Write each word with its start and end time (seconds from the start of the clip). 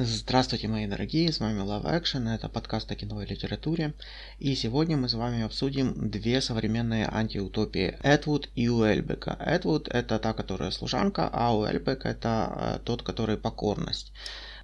Здравствуйте, 0.00 0.68
мои 0.68 0.86
дорогие, 0.86 1.32
с 1.32 1.40
вами 1.40 1.58
Love 1.58 1.82
Action, 1.82 2.32
это 2.32 2.48
подкаст 2.48 2.88
о 2.92 2.94
кино 2.94 3.20
и 3.20 3.26
литературе, 3.26 3.94
и 4.38 4.54
сегодня 4.54 4.96
мы 4.96 5.08
с 5.08 5.14
вами 5.14 5.42
обсудим 5.42 6.08
две 6.08 6.40
современные 6.40 7.08
антиутопии, 7.10 7.98
Эдвуд 8.04 8.48
и 8.54 8.68
Уэльбека. 8.68 9.36
Эдвуд 9.40 9.88
это 9.88 10.20
та, 10.20 10.34
которая 10.34 10.70
служанка, 10.70 11.28
а 11.32 11.52
Уэльбек 11.52 12.06
это 12.06 12.52
э, 12.54 12.78
тот, 12.84 13.02
который 13.02 13.36
покорность. 13.36 14.12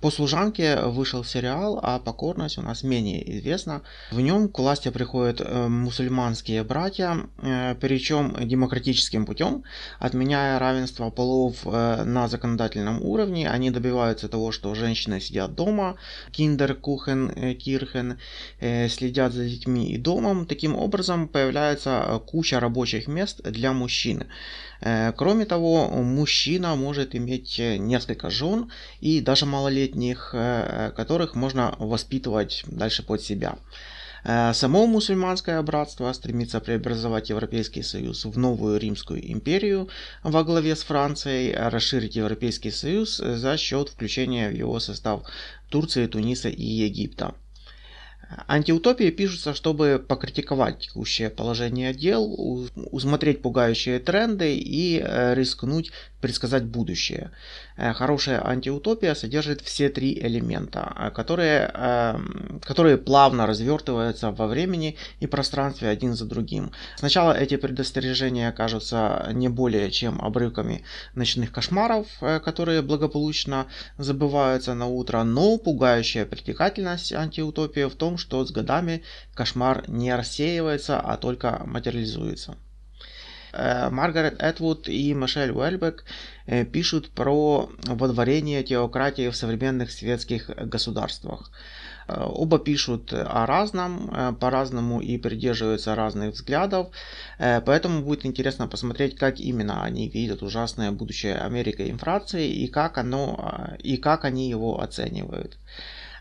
По 0.05 0.11
служанке 0.11 0.83
вышел 0.83 1.25
сериал, 1.25 1.81
а 1.83 1.99
покорность 1.99 2.59
у 2.59 2.61
нас 2.61 2.83
менее 2.83 3.39
известна. 3.39 3.81
В 4.11 4.21
нем 4.21 4.51
к 4.51 4.59
власти 4.59 4.91
приходят 4.91 5.41
э, 5.41 5.67
мусульманские 5.67 6.63
братья, 6.63 7.27
э, 7.39 7.75
причем 7.81 8.37
демократическим 8.39 9.25
путем, 9.25 9.65
отменяя 9.99 10.59
равенство 10.59 11.09
полов 11.09 11.57
э, 11.65 12.05
на 12.05 12.29
законодательном 12.29 13.01
уровне. 13.01 13.49
Они 13.49 13.71
добиваются 13.71 14.29
того, 14.29 14.53
что 14.53 14.75
женщины 14.75 15.21
сидят 15.21 15.55
дома, 15.55 15.97
киндер, 16.33 16.75
кухен, 16.75 17.57
кирхен, 17.57 18.19
следят 18.61 19.33
за 19.33 19.47
детьми 19.47 19.91
и 19.91 19.97
домом. 19.97 20.45
Таким 20.45 20.77
образом 20.77 21.29
появляется 21.29 22.21
куча 22.27 22.61
рабочих 22.61 23.09
мест 23.09 23.41
для 23.43 23.73
мужчин. 23.73 24.25
Кроме 25.17 25.47
того, 25.47 25.89
мужчина 25.89 26.77
может 26.77 27.15
иметь 27.15 27.59
несколько 27.59 28.29
жен 28.29 28.71
и 29.01 29.23
даже 29.23 29.47
малолетних 29.47 30.31
э, 30.35 30.93
которых 30.95 31.35
можно 31.35 31.75
воспитывать 31.79 32.65
дальше 32.67 33.03
под 33.03 33.23
себя. 33.23 33.57
Э, 34.25 34.53
само 34.53 34.87
мусульманское 34.87 35.61
братство 35.63 36.13
стремится 36.13 36.61
преобразовать 36.61 37.31
Европейский 37.31 37.83
Союз 37.83 38.25
в 38.25 38.39
новую 38.39 38.79
Римскую 38.79 39.33
империю 39.33 39.89
во 40.23 40.45
главе 40.45 40.75
с 40.77 40.83
Францией, 40.83 41.55
расширить 41.55 42.17
Европейский 42.17 42.71
Союз 42.71 43.17
за 43.17 43.57
счет 43.57 43.89
включения 43.89 44.51
в 44.51 44.55
его 44.55 44.81
состав 44.81 45.23
Турции, 45.71 46.07
Туниса 46.07 46.49
и 46.49 46.63
Египта. 46.63 47.35
Антиутопии 48.49 49.11
пишутся, 49.11 49.55
чтобы 49.55 50.05
покритиковать 50.07 50.81
текущее 50.81 51.31
положение 51.31 51.93
дел, 51.93 52.25
усмотреть 52.91 53.43
пугающие 53.43 53.99
тренды 53.99 54.57
и 54.57 55.01
э, 55.01 55.35
рискнуть 55.35 55.93
предсказать 56.25 56.65
будущее. 56.65 57.31
Э, 57.77 57.93
хорошая 57.93 58.41
антиутопия 58.43 59.15
содержит 59.15 59.61
все 59.61 59.91
три 59.91 60.19
элемента, 60.27 60.81
э, 60.97 61.11
которые, 61.11 61.71
которые 62.63 62.97
плавно 62.97 63.47
развертываются 63.47 64.31
во 64.31 64.47
времени 64.47 64.97
и 65.21 65.27
пространстве 65.27 65.91
один 65.91 66.15
за 66.15 66.25
другим. 66.25 66.71
Сначала 66.97 67.33
эти 67.33 67.57
предостережения 67.57 68.53
кажутся 68.53 69.29
не 69.35 69.49
более 69.49 69.91
чем 69.91 70.19
обрывками 70.23 70.83
ночных 71.15 71.53
кошмаров, 71.53 72.07
которые 72.21 72.81
благополучно 72.81 73.67
забываются 73.99 74.73
на 74.75 74.87
утро, 74.87 75.25
но 75.25 75.59
пугающая 75.59 76.25
притекательность 76.25 77.13
антиутопии 77.13 77.85
в 77.85 77.95
том, 77.95 78.17
что 78.17 78.47
с 78.47 78.51
годами 78.51 79.03
кошмар 79.35 79.85
не 79.89 80.17
рассеивается, 80.17 81.01
а 81.01 81.17
только 81.19 81.63
материализуется. 81.67 82.57
Э, 83.57 83.89
Маргарет 83.91 84.43
Этвуд 84.43 84.89
и 84.89 85.15
Мишель 85.15 85.53
Уэльбек 85.53 86.05
э, 86.47 86.65
пишут 86.65 87.11
про 87.11 87.69
водворение 87.87 88.65
теократии 88.65 89.29
в 89.29 89.37
современных 89.37 89.93
светских 89.93 90.51
государствах. 90.71 91.53
Э, 92.09 92.25
оба 92.27 92.59
пишут 92.59 93.13
о 93.13 93.47
разном, 93.47 94.37
по-разному 94.41 95.01
и 95.01 95.19
придерживаются 95.19 95.95
разных 95.95 96.35
взглядов, 96.35 96.89
поэтому 97.39 98.03
будет 98.03 98.27
интересно 98.27 98.67
посмотреть, 98.67 99.17
как 99.17 99.39
именно 99.39 99.85
они 99.85 100.09
видят 100.09 100.43
ужасное 100.43 100.91
будущее 100.91 101.37
Америки 101.37 101.91
инфрации 101.91 102.51
и 102.51 102.67
как, 102.67 102.99
оно, 102.99 103.77
и 103.79 103.97
как 103.97 104.25
они 104.25 104.51
его 104.51 104.81
оценивают. 104.81 105.59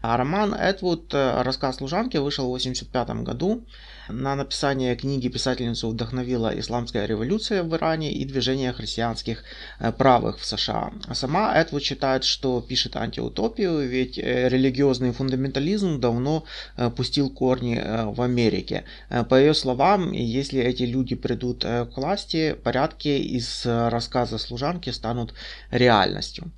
А 0.01 0.17
роман 0.17 0.53
Эдвуд 0.53 1.13
«Рассказ 1.13 1.77
служанки» 1.77 2.17
вышел 2.17 2.45
в 2.45 2.55
1985 2.55 3.23
году. 3.23 3.65
На 4.09 4.35
написание 4.35 4.97
книги 4.97 5.29
писательницу 5.29 5.89
вдохновила 5.89 6.51
исламская 6.59 7.05
революция 7.05 7.63
в 7.63 7.73
Иране 7.73 8.11
и 8.11 8.25
движение 8.25 8.73
христианских 8.73 9.43
э, 9.79 9.93
правых 9.93 10.39
в 10.39 10.45
США. 10.45 10.91
Сама 11.13 11.53
Эдвуд 11.55 11.83
считает, 11.83 12.25
что 12.25 12.59
пишет 12.59 12.97
антиутопию, 12.97 13.87
ведь 13.87 14.17
э, 14.17 14.49
религиозный 14.49 15.13
фундаментализм 15.13 16.01
давно 16.01 16.43
э, 16.75 16.89
пустил 16.89 17.29
корни 17.29 17.81
в 18.13 18.21
Америке. 18.21 18.83
По 19.29 19.35
ее 19.35 19.53
словам, 19.53 20.11
если 20.11 20.61
эти 20.61 20.83
люди 20.83 21.15
придут 21.15 21.63
к 21.63 21.89
власти, 21.95 22.55
порядки 22.61 23.07
из 23.07 23.65
рассказа 23.65 24.37
служанки 24.37 24.89
станут 24.89 25.33
реальностью. 25.71 26.51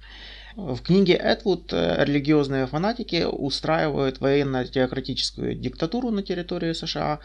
В 0.55 0.77
книге 0.81 1.16
Эдвуд 1.16 1.73
э, 1.73 2.05
религиозные 2.05 2.66
фанатики 2.66 3.25
устраивают 3.29 4.21
военно-теократическую 4.21 5.53
диктатуру 5.53 6.11
на 6.11 6.23
территории 6.23 6.71
США. 6.71 7.19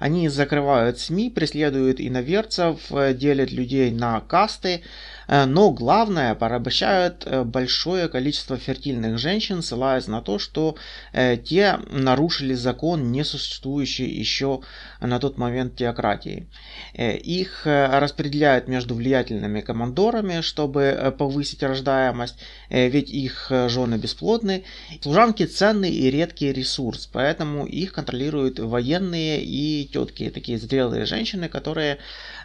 Они 0.00 0.28
закрывают 0.28 0.98
СМИ, 0.98 1.30
преследуют 1.30 2.00
иноверцев, 2.00 2.80
э, 2.90 3.14
делят 3.14 3.52
людей 3.52 3.92
на 3.92 4.20
касты, 4.20 4.82
Э, 5.28 5.44
но 5.46 5.70
главное, 5.70 6.34
порабощают 6.34 7.26
большое 7.46 8.08
количество 8.08 8.56
фертильных 8.56 9.18
женщин, 9.18 9.62
ссылаясь 9.62 10.06
на 10.06 10.20
то, 10.20 10.38
что 10.38 10.76
те 11.12 11.78
нарушили 11.90 12.54
закон, 12.54 13.12
не 13.12 13.24
существующий 13.24 14.08
еще 14.08 14.60
на 15.00 15.18
тот 15.18 15.38
момент 15.38 15.76
теократии. 15.76 16.46
Их 16.94 17.62
распределяют 17.64 18.68
между 18.68 18.94
влиятельными 18.94 19.60
командорами, 19.60 20.40
чтобы 20.40 21.14
повысить 21.18 21.62
рождаемость, 21.62 22.38
ведь 22.72 23.10
их 23.10 23.52
жены 23.68 23.96
бесплодны. 23.96 24.64
Служанки 25.00 25.44
ценный 25.44 25.90
и 25.90 26.10
редкий 26.10 26.52
ресурс, 26.52 27.08
поэтому 27.12 27.66
их 27.66 27.92
контролируют 27.92 28.58
военные 28.58 29.44
и 29.44 29.88
тетки, 29.92 30.30
такие 30.30 30.58
зрелые 30.58 31.04
женщины, 31.04 31.48
которые 31.48 31.98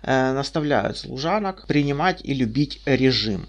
наставляют 0.03 0.97
служанок 0.97 1.65
принимать 1.65 2.19
и 2.23 2.33
любить 2.33 2.81
режим. 2.85 3.47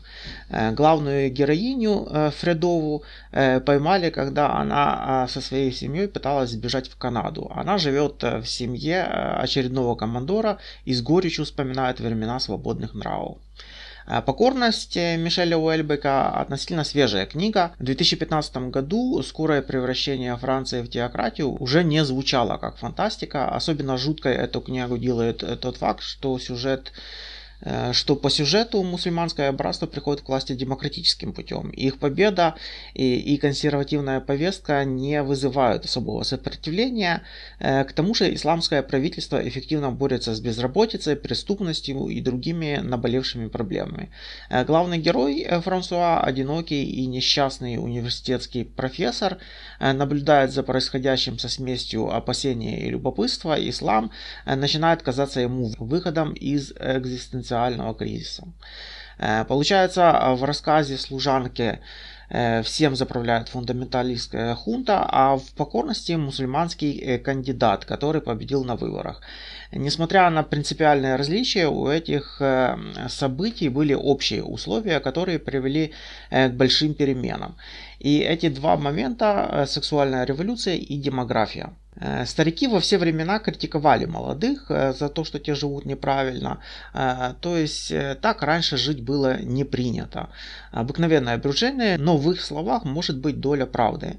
Э, 0.51 0.73
главную 0.73 1.31
героиню 1.31 2.07
э, 2.11 2.31
Фредову 2.31 3.03
э, 3.33 3.61
поймали, 3.61 4.11
когда 4.11 4.55
она 4.55 5.27
со 5.29 5.41
своей 5.41 5.73
семьей 5.73 6.09
пыталась 6.09 6.51
сбежать 6.51 6.89
в 6.89 6.97
Канаду. 6.97 7.51
Она 7.55 7.79
живет 7.79 8.23
в 8.23 8.45
семье 8.47 9.05
очередного 9.05 9.95
командора 9.95 10.59
и 10.85 10.95
с 10.95 11.03
горечью 11.03 11.45
вспоминает 11.45 12.01
времена 12.01 12.41
свободных 12.41 12.95
нравов. 12.95 13.39
Покорность 14.27 14.97
Мишеля 14.97 15.59
Уэльбека 15.59 16.31
относительно 16.31 16.85
свежая 16.85 17.27
книга. 17.27 17.73
В 17.79 17.85
2015 17.85 18.57
году 18.71 19.23
скорое 19.23 19.61
превращение 19.63 20.37
Франции 20.37 20.83
в 20.83 20.89
теократию 20.89 21.51
уже 21.63 21.85
не 21.85 22.05
звучало 22.05 22.57
как 22.57 22.77
фантастика. 22.79 23.49
Особенно 23.49 23.99
жуткой 23.99 24.35
эту 24.35 24.61
книгу 24.61 24.97
делает 24.97 25.61
тот 25.61 25.77
факт, 25.77 26.03
что 26.03 26.39
сюжет 26.39 26.93
Э, 26.93 27.38
что 27.93 28.15
по 28.17 28.31
сюжету 28.31 28.83
мусульманское 28.83 29.51
братство 29.53 29.87
приходит 29.87 30.23
к 30.23 30.29
власти 30.29 30.53
демократическим 30.53 31.33
путем. 31.33 31.71
Их 31.71 31.99
победа 31.99 32.55
и, 32.95 33.17
и 33.17 33.37
консервативная 33.37 34.21
повестка 34.21 34.85
не 34.85 35.23
вызывают 35.23 35.85
особого 35.85 36.23
сопротивления. 36.23 37.23
Э, 37.59 37.85
к 37.85 37.93
тому 37.93 38.15
же 38.15 38.33
исламское 38.33 38.83
правительство 38.83 39.37
эффективно 39.47 39.91
борется 39.91 40.35
с 40.35 40.41
безработицей, 40.41 41.17
преступностью 41.17 42.09
и 42.09 42.21
другими 42.21 42.81
наболевшими 42.83 43.49
проблемами. 43.49 44.11
Э, 44.51 44.65
главный 44.65 44.99
герой 44.99 45.47
Франсуа, 45.65 46.21
одинокий 46.21 46.85
и 46.85 47.07
несчастный 47.07 47.77
университетский 47.77 48.65
профессор, 48.65 49.39
наблюдает 49.81 50.53
за 50.53 50.63
происходящим 50.63 51.39
со 51.39 51.49
смесью 51.49 52.15
опасения 52.15 52.87
и 52.87 52.91
любопытства. 52.91 53.57
Ислам 53.59 54.11
начинает 54.45 55.03
казаться 55.03 55.41
ему 55.41 55.73
выходом 55.79 56.33
из 56.33 56.73
экзистенциального 56.73 57.48
экзистенциального 57.49 57.95
кризиса. 57.95 58.45
Э, 59.19 59.45
получается, 59.45 60.35
в 60.37 60.45
рассказе 60.45 60.97
служанки 60.97 61.79
э, 62.31 62.63
всем 62.63 62.95
заправляет 62.97 63.49
фундаменталистская 63.49 64.55
хунта, 64.55 65.07
а 65.11 65.37
в 65.37 65.53
покорности 65.57 66.13
мусульманский 66.13 66.99
э, 66.99 67.19
кандидат, 67.19 67.85
который 67.85 68.21
победил 68.21 68.65
на 68.65 68.77
выборах. 68.77 69.21
Несмотря 69.73 70.31
на 70.31 70.43
принципиальные 70.43 71.17
различия, 71.17 71.67
у 71.69 71.89
этих 71.89 72.41
событий 73.09 73.69
были 73.69 73.95
общие 73.95 74.43
условия, 74.43 74.99
которые 75.01 75.39
привели 75.39 75.93
к 76.31 76.53
большим 76.53 76.95
переменам. 76.95 77.55
И 78.01 78.21
эти 78.21 78.49
два 78.49 78.77
момента, 78.77 79.67
сексуальная 79.69 80.25
революция 80.25 80.77
и 80.77 80.97
демография. 80.97 81.71
Э, 82.01 82.27
старики 82.27 82.69
во 82.69 82.79
все 82.79 82.99
времена 82.99 83.39
критиковали 83.39 84.07
молодых 84.07 84.71
э, 84.71 84.93
за 84.93 85.09
то, 85.09 85.25
что 85.25 85.39
те 85.39 85.55
живут 85.55 85.87
неправильно. 85.87 86.59
Э, 86.95 87.35
то 87.41 87.57
есть 87.57 87.93
так 88.21 88.43
раньше 88.43 88.77
жить 88.77 89.03
было 89.03 89.43
не 89.43 89.65
принято. 89.65 90.29
Обыкновенное 90.73 91.39
брюжение, 91.39 91.99
но 91.99 92.17
в 92.17 92.31
их 92.31 92.41
словах 92.41 92.85
может 92.85 93.19
быть 93.19 93.41
доля 93.41 93.67
правды. 93.67 94.19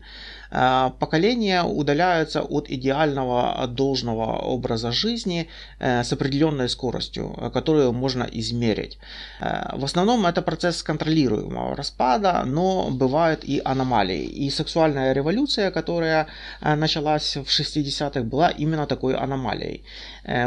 Э, 0.52 0.92
поколения 1.00 1.64
удаляются 1.64 2.42
от 2.42 2.70
идеального 2.70 3.68
должного 3.68 4.38
образа 4.38 4.92
жизни 4.92 5.48
э, 5.80 6.04
с 6.04 6.14
определенной 6.14 6.70
скоростью, 6.70 7.36
э, 7.38 7.50
которую 7.52 7.94
можно 7.94 8.28
измерить. 8.40 8.98
В 9.40 9.86
основном 9.86 10.26
это 10.26 10.42
процесс 10.42 10.84
контролируемого 10.84 11.76
распада, 11.76 12.44
но 12.46 12.90
бывают 12.92 13.44
и 13.44 13.62
аномалией. 13.64 14.26
И 14.26 14.50
сексуальная 14.50 15.14
революция, 15.14 15.72
которая 15.72 16.28
началась 16.62 17.38
в 17.38 17.48
60-х, 17.48 18.22
была 18.22 18.50
именно 18.50 18.86
такой 18.86 19.16
аномалией. 19.16 19.84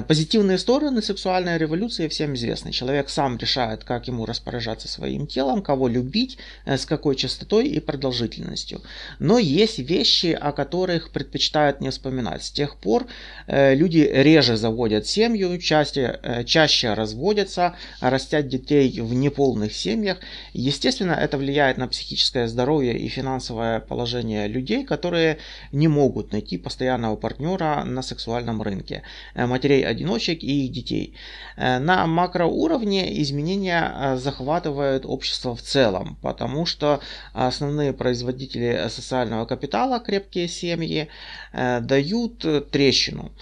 Позитивные 0.08 0.58
стороны 0.58 1.02
сексуальной 1.02 1.58
революции 1.58 2.08
всем 2.08 2.34
известны. 2.34 2.72
Человек 2.72 3.08
сам 3.08 3.38
решает, 3.38 3.84
как 3.84 4.08
ему 4.08 4.26
распоряжаться 4.26 4.88
своим 4.88 5.26
телом, 5.26 5.62
кого 5.62 5.88
любить, 5.88 6.38
с 6.66 6.86
какой 6.86 7.16
частотой 7.16 7.68
и 7.68 7.80
продолжительностью. 7.80 8.80
Но 9.18 9.38
есть 9.38 9.78
вещи, 9.92 10.30
о 10.48 10.52
которых 10.52 11.10
предпочитают 11.10 11.80
не 11.80 11.90
вспоминать. 11.90 12.42
С 12.44 12.50
тех 12.50 12.76
пор 12.76 13.06
люди 13.46 14.02
реже 14.28 14.56
заводят 14.56 15.06
семью, 15.06 15.58
чаще, 15.58 16.04
чаще 16.46 16.94
разводятся, 16.94 17.74
растят 18.00 18.48
детей 18.48 19.00
в 19.00 19.12
неполных 19.14 19.72
семьях. 19.74 20.18
Естественно, 20.52 21.12
это 21.12 21.36
влияет 21.38 21.76
на 21.78 21.88
психическое 21.88 22.46
здоровье 22.48 22.98
и 22.98 23.08
финансовое 23.08 23.80
положение 23.80 24.48
людей, 24.48 24.84
которые 24.84 25.38
не 25.72 25.88
могут 25.88 26.32
найти 26.32 26.58
постоянного 26.58 27.16
партнера 27.16 27.84
на 27.84 28.02
сексуальном 28.02 28.62
рынке, 28.62 29.02
э, 29.34 29.46
матерей-одиночек 29.46 30.42
и 30.42 30.64
их 30.64 30.72
детей. 30.72 31.14
Э, 31.56 31.78
на 31.78 32.06
макроуровне 32.06 33.02
изменения 33.22 33.82
э, 33.94 34.16
захватывают 34.16 35.04
общество 35.06 35.54
в 35.54 35.62
целом, 35.62 36.16
потому 36.22 36.66
что 36.66 37.00
основные 37.34 37.92
производители 37.92 38.88
социального 38.88 39.44
капитала, 39.46 39.81
крепкие 40.00 40.48
семьи, 40.48 41.08
дают 41.52 42.44
трещину. 42.70 43.32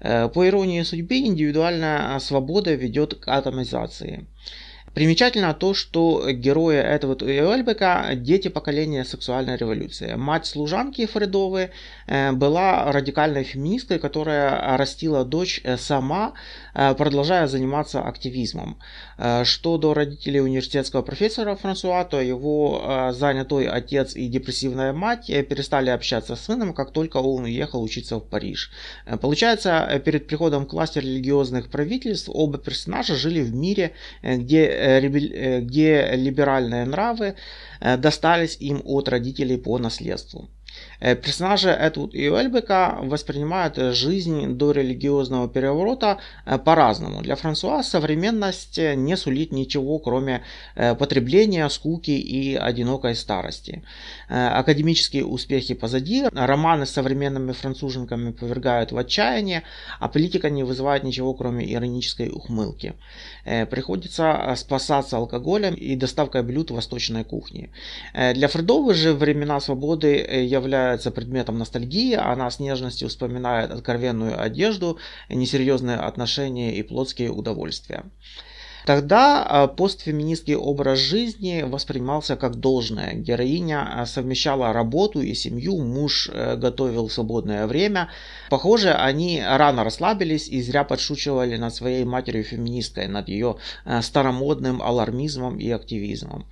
По 0.00 0.48
иронии 0.48 0.82
судьбы, 0.82 1.18
индивидуальная 1.18 2.18
свобода 2.20 2.74
ведет 2.74 3.14
к 3.14 3.28
атомизации. 3.28 4.26
Примечательно 4.94 5.54
то, 5.54 5.72
что 5.72 6.32
герои 6.32 6.76
этого 6.76 7.14
Уэльбека– 7.14 8.10
дети 8.16 8.48
поколения 8.48 9.04
сексуальной 9.04 9.56
революции. 9.56 10.14
Мать 10.16 10.46
служанки 10.46 11.06
Фредовой 11.06 11.70
э, 12.08 12.32
была 12.32 12.90
радикальной 12.90 13.44
феминисткой, 13.44 14.00
которая 14.00 14.76
растила 14.76 15.24
дочь 15.24 15.60
э, 15.62 15.76
сама, 15.76 16.32
э, 16.74 16.92
продолжая 16.94 17.46
заниматься 17.46 18.02
активизмом. 18.02 18.78
Что 19.44 19.76
до 19.76 19.92
родителей 19.92 20.40
университетского 20.40 21.02
профессора 21.02 21.54
Франсуа, 21.54 22.04
то 22.04 22.22
его 22.22 23.10
занятой 23.12 23.68
отец 23.68 24.16
и 24.16 24.28
депрессивная 24.28 24.94
мать 24.94 25.26
перестали 25.26 25.90
общаться 25.90 26.36
с 26.36 26.40
сыном, 26.46 26.72
как 26.72 26.90
только 26.90 27.18
он 27.18 27.44
уехал 27.44 27.82
учиться 27.82 28.16
в 28.16 28.26
Париж. 28.26 28.70
Получается, 29.20 30.00
перед 30.06 30.26
приходом 30.26 30.64
к 30.64 30.72
власти 30.72 31.00
религиозных 31.00 31.68
правительств 31.68 32.30
оба 32.32 32.56
персонажа 32.56 33.14
жили 33.14 33.42
в 33.42 33.54
мире, 33.54 33.92
где 34.22 34.79
Э, 34.80 35.00
э, 35.00 35.60
где 35.60 36.16
либеральные 36.16 36.86
нравы 36.86 37.34
э, 37.80 37.96
достались 37.98 38.56
им 38.60 38.80
от 38.84 39.08
родителей 39.08 39.58
по 39.58 39.78
наследству. 39.78 40.48
Э, 41.00 41.16
персонажи 41.16 41.70
Эдвуд 41.70 42.14
и 42.14 42.28
Уэльбека 42.28 42.98
воспринимают 43.02 43.76
жизнь 43.76 44.54
до 44.54 44.72
религиозного 44.72 45.48
переворота 45.48 46.18
э, 46.44 46.58
по-разному. 46.58 47.22
Для 47.22 47.36
Франсуа 47.36 47.82
современность 47.82 48.78
не 48.78 49.16
сулит 49.16 49.52
ничего, 49.52 49.98
кроме 49.98 50.42
э, 50.76 50.94
потребления, 50.94 51.68
скуки 51.68 52.10
и 52.10 52.54
одинокой 52.54 53.14
старости. 53.14 53.82
Академические 54.28 55.24
успехи 55.24 55.74
позади, 55.74 56.24
романы 56.32 56.86
с 56.86 56.90
современными 56.90 57.52
француженками 57.52 58.32
повергают 58.32 58.92
в 58.92 58.98
отчаяние, 58.98 59.62
а 59.98 60.08
политика 60.08 60.50
не 60.50 60.62
вызывает 60.62 61.04
ничего, 61.04 61.34
кроме 61.34 61.72
иронической 61.72 62.28
ухмылки. 62.28 62.94
Приходится 63.70 64.54
спасаться 64.56 65.16
алкоголем 65.16 65.74
и 65.74 65.96
доставкой 65.96 66.42
блюд 66.42 66.70
восточной 66.70 67.24
кухни. 67.24 67.70
Для 68.14 68.48
Фредовы 68.48 68.94
же 68.94 69.14
времена 69.14 69.60
свободы 69.60 70.16
являются 70.16 70.89
является 70.90 71.12
предметом 71.12 71.58
ностальгии, 71.58 72.14
она 72.14 72.50
с 72.50 72.58
нежностью 72.58 73.08
вспоминает 73.08 73.70
откровенную 73.70 74.42
одежду, 74.42 74.98
несерьезные 75.28 75.98
отношения 75.98 76.74
и 76.74 76.82
плотские 76.82 77.30
удовольствия. 77.30 78.04
Тогда 78.86 79.44
а, 79.44 79.66
постфеминистский 79.66 80.54
образ 80.54 80.98
жизни 80.98 81.62
воспринимался 81.62 82.36
как 82.36 82.56
должное. 82.56 83.14
Героиня 83.14 83.86
а, 83.86 84.06
совмещала 84.06 84.72
работу 84.72 85.20
и 85.20 85.34
семью, 85.34 85.78
муж 85.78 86.30
э, 86.32 86.56
готовил 86.56 87.08
свободное 87.08 87.66
время. 87.66 88.08
Похоже, 88.48 88.92
они 88.92 89.42
рано 89.44 89.84
расслабились 89.84 90.48
и 90.48 90.62
зря 90.62 90.84
подшучивали 90.84 91.56
над 91.56 91.74
своей 91.74 92.04
матерью-феминисткой, 92.04 93.08
над 93.08 93.28
ее 93.28 93.56
э, 93.84 94.02
старомодным 94.02 94.82
алармизмом 94.82 95.58
и 95.58 95.70
активизмом. 95.70 96.46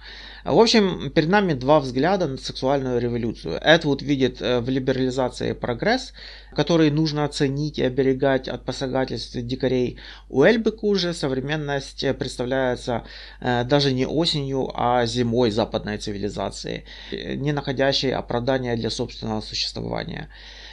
В 0.45 0.59
общем, 0.59 1.11
перед 1.11 1.29
нами 1.29 1.53
два 1.53 1.81
взгляда 1.81 2.27
на 2.27 2.37
сексуальную 2.37 3.01
революцию. 3.01 3.59
Эдвуд 3.63 4.03
видит 4.03 4.41
э, 4.41 4.61
в 4.61 4.69
либерализации 4.69 5.53
прогресс, 5.53 6.13
который 6.55 6.91
нужно 6.91 7.25
оценить 7.25 7.79
и 7.79 7.85
оберегать 7.85 8.49
от 8.49 8.65
посягательств 8.65 9.37
дикарей. 9.37 9.99
У 10.31 10.45
Эльбеку 10.45 10.95
же 10.95 11.13
современность 11.13 12.05
представляется 12.19 13.05
э, 13.41 13.65
даже 13.65 13.93
не 13.93 14.07
осенью, 14.07 14.71
а 14.75 15.07
зимой 15.07 15.51
западной 15.51 15.99
цивилизации, 15.99 16.85
не 17.13 17.53
находящей 17.53 18.13
оправдания 18.13 18.77
для 18.77 18.91
собственного 18.91 19.41
существования. 19.41 20.29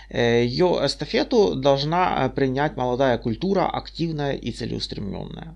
Э, 0.09 0.43
ее 0.43 0.79
эстафету 0.83 1.55
должна 1.55 2.29
принять 2.29 2.77
молодая 2.77 3.17
культура, 3.17 3.67
активная 3.67 4.33
и 4.33 4.51
целеустремленная. 4.51 5.55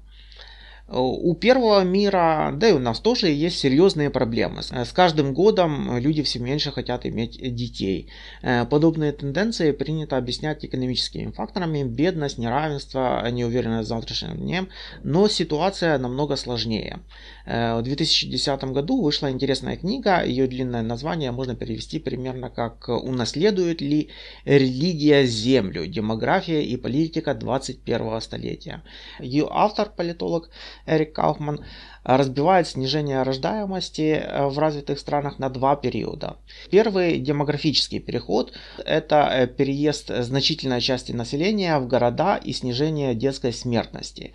У 0.92 1.36
первого 1.36 1.84
мира, 1.84 2.52
да 2.56 2.70
и 2.70 2.74
у 2.74 2.80
нас 2.80 3.00
тоже 3.00 3.28
есть 3.28 3.60
серьезные 3.60 4.10
проблемы. 4.10 4.64
С 4.64 4.92
каждым 4.92 5.36
годом 5.36 5.98
люди 6.00 6.24
все 6.24 6.40
меньше 6.40 6.72
хотят 6.72 7.06
иметь 7.06 7.38
детей. 7.56 8.10
Э, 8.42 8.66
подобные 8.66 9.12
тенденции 9.12 9.72
принято 9.72 10.18
объяснять 10.18 10.66
экономическими 10.66 11.30
факторами, 11.30 11.84
бедность, 11.84 12.40
неравенство, 12.40 13.24
неуверенность 13.30 13.86
в 13.86 13.90
завтрашнем 13.90 14.38
дне, 14.38 14.66
но 15.04 15.28
ситуация 15.28 16.00
намного 16.00 16.36
сложнее. 16.36 17.02
Э, 17.46 17.78
в 17.78 17.84
2010 17.84 18.64
году 18.74 19.00
вышла 19.02 19.30
интересная 19.30 19.78
книга, 19.78 20.24
ее 20.24 20.48
длинное 20.48 20.82
название 20.82 21.32
можно 21.32 21.56
перевести 21.56 22.00
примерно 22.00 22.50
как 22.50 22.90
«Унаследует 22.90 23.82
ли 23.82 24.10
религия 24.46 25.24
Землю? 25.26 25.86
Демография 25.86 26.62
и 26.62 26.78
политика 26.78 27.36
21 27.36 28.22
столетия». 28.22 28.82
Ее 29.20 29.48
автор, 29.52 29.92
политолог 29.96 30.50
Эрик 30.86 31.16
Кауфман, 31.16 31.60
разбивает 32.04 32.68
снижение 32.68 33.24
рождаемости 33.24 34.22
э, 34.22 34.48
в 34.48 34.58
развитых 34.58 35.00
странах 35.00 35.40
на 35.40 35.50
два 35.50 35.76
периода. 35.76 36.38
Первый 36.70 37.20
демографический 37.20 38.00
переход– 38.00 38.54
это 38.86 39.30
э, 39.32 39.48
переезд 39.48 40.10
значительной 40.10 40.82
части 40.82 41.12
населения 41.12 41.78
в 41.78 41.88
города 41.88 42.38
и 42.38 42.54
снижение 42.54 43.16
детской 43.16 43.52
смертности. 43.52 44.34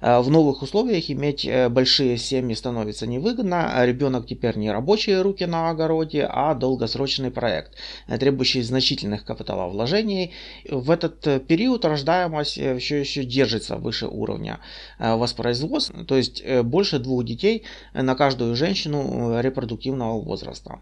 Э, 0.00 0.20
в 0.20 0.30
новых 0.30 0.62
условиях 0.62 1.10
иметь 1.10 1.48
большие 1.70 2.18
семьи 2.18 2.54
становится 2.54 3.06
невыгодно, 3.06 3.72
ребенок 3.84 4.26
теперь 4.26 4.56
не 4.56 4.70
рабочие 4.70 5.22
руки 5.22 5.44
на 5.46 5.70
огороде, 5.70 6.28
а 6.30 6.54
долгосрочный 6.54 7.30
проект, 7.30 7.72
требующий 8.06 8.62
значительных 8.62 9.24
капиталовложений. 9.24 10.32
В 10.68 10.90
этот 10.90 11.46
период 11.46 11.84
рождаемость 11.84 12.54
все 12.80 12.96
еще 13.00 13.24
держится 13.24 13.76
выше 13.76 14.06
уровня 14.06 14.60
воспроизводства, 14.98 16.04
то 16.04 16.16
есть 16.16 16.44
больше 16.62 16.98
двух 17.06 17.24
детей 17.24 17.62
на 17.94 18.14
каждую 18.14 18.54
женщину 18.56 18.98
э, 19.30 19.42
репродуктивного 19.42 20.20
возраста. 20.20 20.80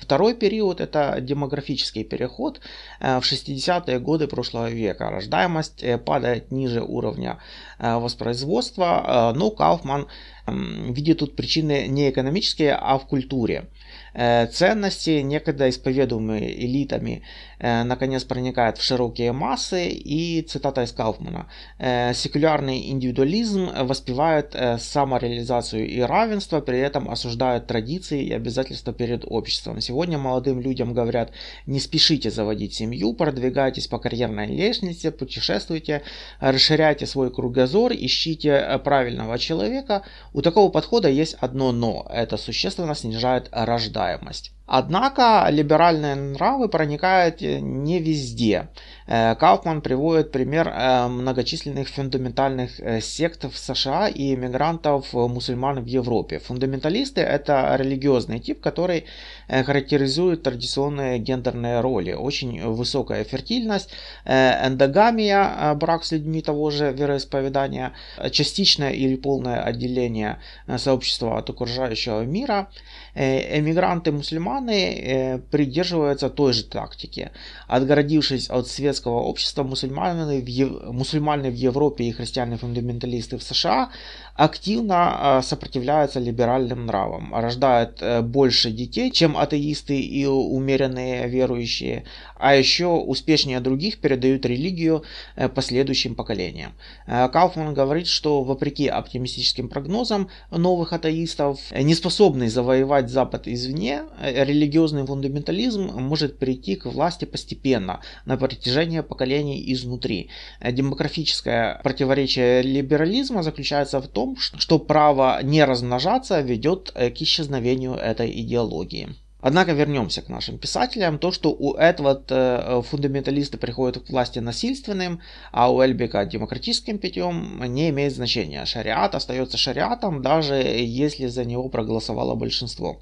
Второй 0.00 0.34
период– 0.34 0.80
это 0.86 1.20
демографический 1.20 2.04
переход. 2.04 2.60
Э, 3.00 3.20
в 3.20 3.32
60-е 3.32 3.98
годы 4.00 4.26
прошлого 4.26 4.70
века 4.70 5.10
рождаемость 5.10 5.82
э, 5.82 5.98
падает 5.98 6.50
ниже 6.50 6.82
уровня 6.82 7.38
воспроизводства, 7.78 9.32
но 9.34 9.50
Кауфман 9.50 10.06
видит 10.50 11.18
тут 11.18 11.36
причины 11.36 11.86
не 11.88 12.10
экономические, 12.10 12.74
а 12.74 12.98
в 12.98 13.06
культуре. 13.06 13.68
Э, 14.12 14.46
ценности, 14.46 15.20
некогда 15.20 15.68
исповедуемые 15.68 16.64
элитами, 16.64 17.22
э, 17.58 17.84
наконец 17.84 18.24
проникают 18.24 18.78
в 18.78 18.82
широкие 18.82 19.32
массы 19.32 19.88
и, 19.88 20.42
цитата 20.42 20.82
из 20.82 20.92
Кауфмана, 20.92 21.46
«Э, 21.78 22.12
секулярный 22.14 22.90
индивидуализм 22.90 23.70
воспевает 23.84 24.56
самореализацию 24.78 25.88
и 25.88 26.00
равенство, 26.00 26.60
при 26.60 26.78
этом 26.78 27.08
осуждают 27.08 27.66
традиции 27.66 28.24
и 28.24 28.32
обязательства 28.32 28.92
перед 28.92 29.24
обществом. 29.26 29.80
Сегодня 29.80 30.18
молодым 30.18 30.60
людям 30.60 30.92
говорят, 30.92 31.30
не 31.66 31.80
спешите 31.80 32.30
заводить 32.30 32.74
семью, 32.74 33.12
продвигайтесь 33.14 33.86
по 33.86 33.98
карьерной 33.98 34.46
лестнице, 34.46 35.10
путешествуйте, 35.10 36.02
расширяйте 36.40 37.06
свой 37.06 37.30
кругозор, 37.30 37.92
ищите 37.92 38.80
правильного 38.84 39.38
человека. 39.38 40.02
У 40.40 40.42
такого 40.42 40.70
подхода 40.70 41.10
есть 41.10 41.36
одно 41.38 41.70
но, 41.70 42.06
это 42.08 42.38
существенно 42.38 42.94
снижает 42.94 43.50
рождаемость. 43.52 44.52
Однако 44.72 45.48
либеральные 45.50 46.14
нравы 46.14 46.68
проникают 46.68 47.40
не 47.40 47.98
везде. 47.98 48.68
Э, 49.08 49.34
Кауфман 49.34 49.80
приводит 49.82 50.30
пример 50.30 50.68
э, 50.68 51.08
многочисленных 51.08 51.88
фундаментальных 51.88 52.78
э, 52.78 53.00
сект 53.00 53.42
в 53.52 53.58
США 53.58 54.06
и 54.06 54.34
иммигрантов 54.34 55.12
мусульман 55.12 55.82
в 55.82 55.86
Европе. 55.86 56.38
Фундаменталисты– 56.38 57.20
это 57.22 57.74
религиозный 57.76 58.38
тип, 58.38 58.60
который 58.60 59.06
характеризует 59.48 60.44
традиционные 60.44 61.18
гендерные 61.18 61.80
роли. 61.80 62.12
Очень 62.12 62.64
высокая 62.64 63.24
фертильность, 63.24 63.90
эндогамия, 64.24 65.74
брак 65.74 66.04
с 66.04 66.12
людьми 66.12 66.40
того 66.40 66.70
же 66.70 66.92
вероисповедания, 66.92 67.92
частичное 68.30 68.90
или 68.90 69.16
полное 69.16 69.60
отделение 69.60 70.38
сообщества 70.76 71.36
от 71.38 71.50
окружающего 71.50 72.22
мира. 72.22 72.68
Эмигранты-мусульманы 73.14 75.42
придерживаются 75.50 76.30
той 76.30 76.52
же 76.52 76.64
тактики. 76.64 77.30
Отгородившись 77.66 78.50
от 78.50 78.68
светского 78.68 79.20
общества 79.20 79.62
мусульмане 79.62 80.40
в, 80.40 80.46
Ев... 80.46 80.92
мусульмане 80.92 81.50
в 81.50 81.54
Европе 81.54 82.04
и 82.04 82.12
христиане-фундаменталисты 82.12 83.38
в 83.38 83.42
США 83.42 83.90
активно 84.34 85.38
а, 85.38 85.42
сопротивляются 85.42 86.18
либеральным 86.18 86.86
нравам, 86.86 87.34
рождают 87.34 87.98
э, 88.00 88.22
больше 88.22 88.70
детей, 88.70 89.10
чем 89.10 89.36
атеисты 89.36 90.00
и 90.00 90.24
умеренные 90.24 91.28
верующие, 91.28 92.04
а 92.36 92.54
еще 92.54 92.86
успешнее 92.86 93.60
других 93.60 93.98
передают 93.98 94.46
религию 94.46 95.04
э, 95.36 95.48
последующим 95.48 96.14
поколениям. 96.14 96.72
Э, 97.06 97.28
Кауфман 97.28 97.74
говорит, 97.74 98.06
что 98.06 98.42
вопреки 98.42 98.88
оптимистическим 98.88 99.68
прогнозам 99.68 100.30
новых 100.50 100.94
атеистов, 100.94 101.60
не 101.72 101.94
способный 101.94 102.48
завоевать 102.48 102.99
Запад 103.08 103.48
извне, 103.48 104.02
религиозный 104.20 105.06
фундаментализм 105.06 105.90
может 105.98 106.38
прийти 106.38 106.76
к 106.76 106.86
власти 106.86 107.24
постепенно, 107.24 108.00
на 108.26 108.36
протяжении 108.36 109.00
поколений 109.00 109.72
изнутри. 109.72 110.30
Демографическое 110.60 111.80
противоречие 111.82 112.62
либерализма 112.62 113.42
заключается 113.42 114.00
в 114.00 114.08
том, 114.08 114.20
том, 114.20 114.36
что 114.36 114.78
право 114.78 115.42
не 115.42 115.64
размножаться 115.64 116.40
ведет 116.40 116.92
э, 116.94 117.10
к 117.10 117.22
исчезновению 117.22 117.94
этой 117.94 118.30
идеологии. 118.42 119.08
Однако 119.40 119.72
вернемся 119.72 120.22
к 120.22 120.28
нашим 120.28 120.58
писателям. 120.58 121.18
То, 121.18 121.32
что 121.32 121.50
у 121.50 121.74
этого 121.74 122.22
э, 122.28 122.82
фундаменталисты 122.82 123.56
приходят 123.56 124.04
к 124.04 124.10
власти 124.10 124.38
насильственным, 124.38 125.20
а 125.50 125.72
у 125.72 125.82
Эльбека 125.82 126.24
демократическим 126.26 126.98
путем, 126.98 127.62
не 127.64 127.88
имеет 127.88 128.14
значения. 128.14 128.64
Шариат 128.66 129.14
остается 129.14 129.56
шариатом, 129.56 130.22
даже 130.22 130.54
если 130.54 131.26
за 131.26 131.44
него 131.44 131.68
проголосовало 131.68 132.34
большинство. 132.34 133.00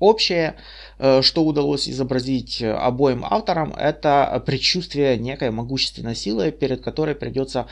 Общее, 0.00 0.56
э, 0.98 1.22
что 1.22 1.44
удалось 1.44 1.88
изобразить 1.88 2.60
обоим 2.60 3.24
авторам, 3.24 3.72
это 3.72 4.42
предчувствие 4.44 5.16
некой 5.16 5.52
могущественной 5.52 6.16
силы, 6.16 6.50
перед 6.50 6.82
которой 6.82 7.14
придется 7.14 7.66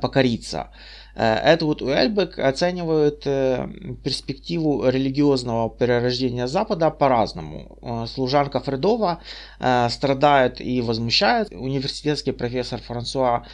покориться. 0.00 0.70
Эдвуд 1.18 1.82
Уэльбек 1.82 2.38
оценивает 2.38 3.22
э, 3.26 3.66
перспективу 4.04 4.88
религиозного 4.88 5.68
перерождения 5.68 6.46
Запада 6.46 6.90
по-разному. 6.90 7.76
Э, 7.82 8.06
служанка 8.06 8.60
Фредова 8.60 9.20
э, 9.58 9.88
страдает 9.90 10.60
и 10.60 10.80
возмущает. 10.80 11.50
Университетский 11.50 12.30
профессор 12.30 12.80
Франсуа 12.80 13.44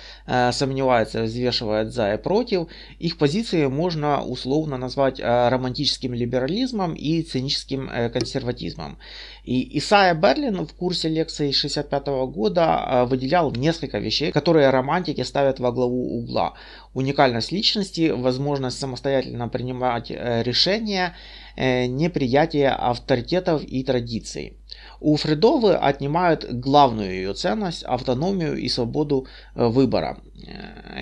сомневается, 0.53 1.23
взвешивает 1.23 1.93
за 1.93 2.15
и 2.15 2.17
против. 2.19 2.69
Их 2.99 3.17
позиции 3.17 3.67
можно 3.67 4.23
условно 4.23 4.77
назвать 4.77 5.21
романтическим 5.21 6.13
либерализмом 6.13 6.95
и 6.95 7.23
циническим 7.23 7.89
консерватизмом. 8.13 8.99
И 9.45 9.79
Исайя 9.79 10.15
Берлин 10.15 10.67
в 10.67 10.73
курсе 10.75 11.09
лекций 11.09 11.53
65 11.53 12.07
года 12.33 13.07
выделял 13.09 13.53
несколько 13.53 13.99
вещей, 13.99 14.33
которые 14.33 14.71
романтики 14.71 15.23
ставят 15.23 15.61
во 15.61 15.71
главу 15.71 16.19
угла 16.19 16.55
уникальность 16.95 17.53
личности, 17.53 18.11
возможность 18.11 18.79
самостоятельно 18.79 19.49
принимать 19.49 20.11
э, 20.11 20.43
решения, 20.43 21.15
э, 21.57 21.87
неприятие 21.87 22.71
авторитетов 22.71 23.63
и 23.63 23.85
традиций. 23.85 24.57
У 25.01 25.17
Фредовы 25.17 25.75
отнимают 25.75 26.45
главную 26.51 27.11
ее 27.11 27.35
ценность– 27.35 27.83
автономию 27.85 28.57
и 28.57 28.69
свободу 28.69 29.27
э, 29.55 29.67
выбора. 29.67 30.19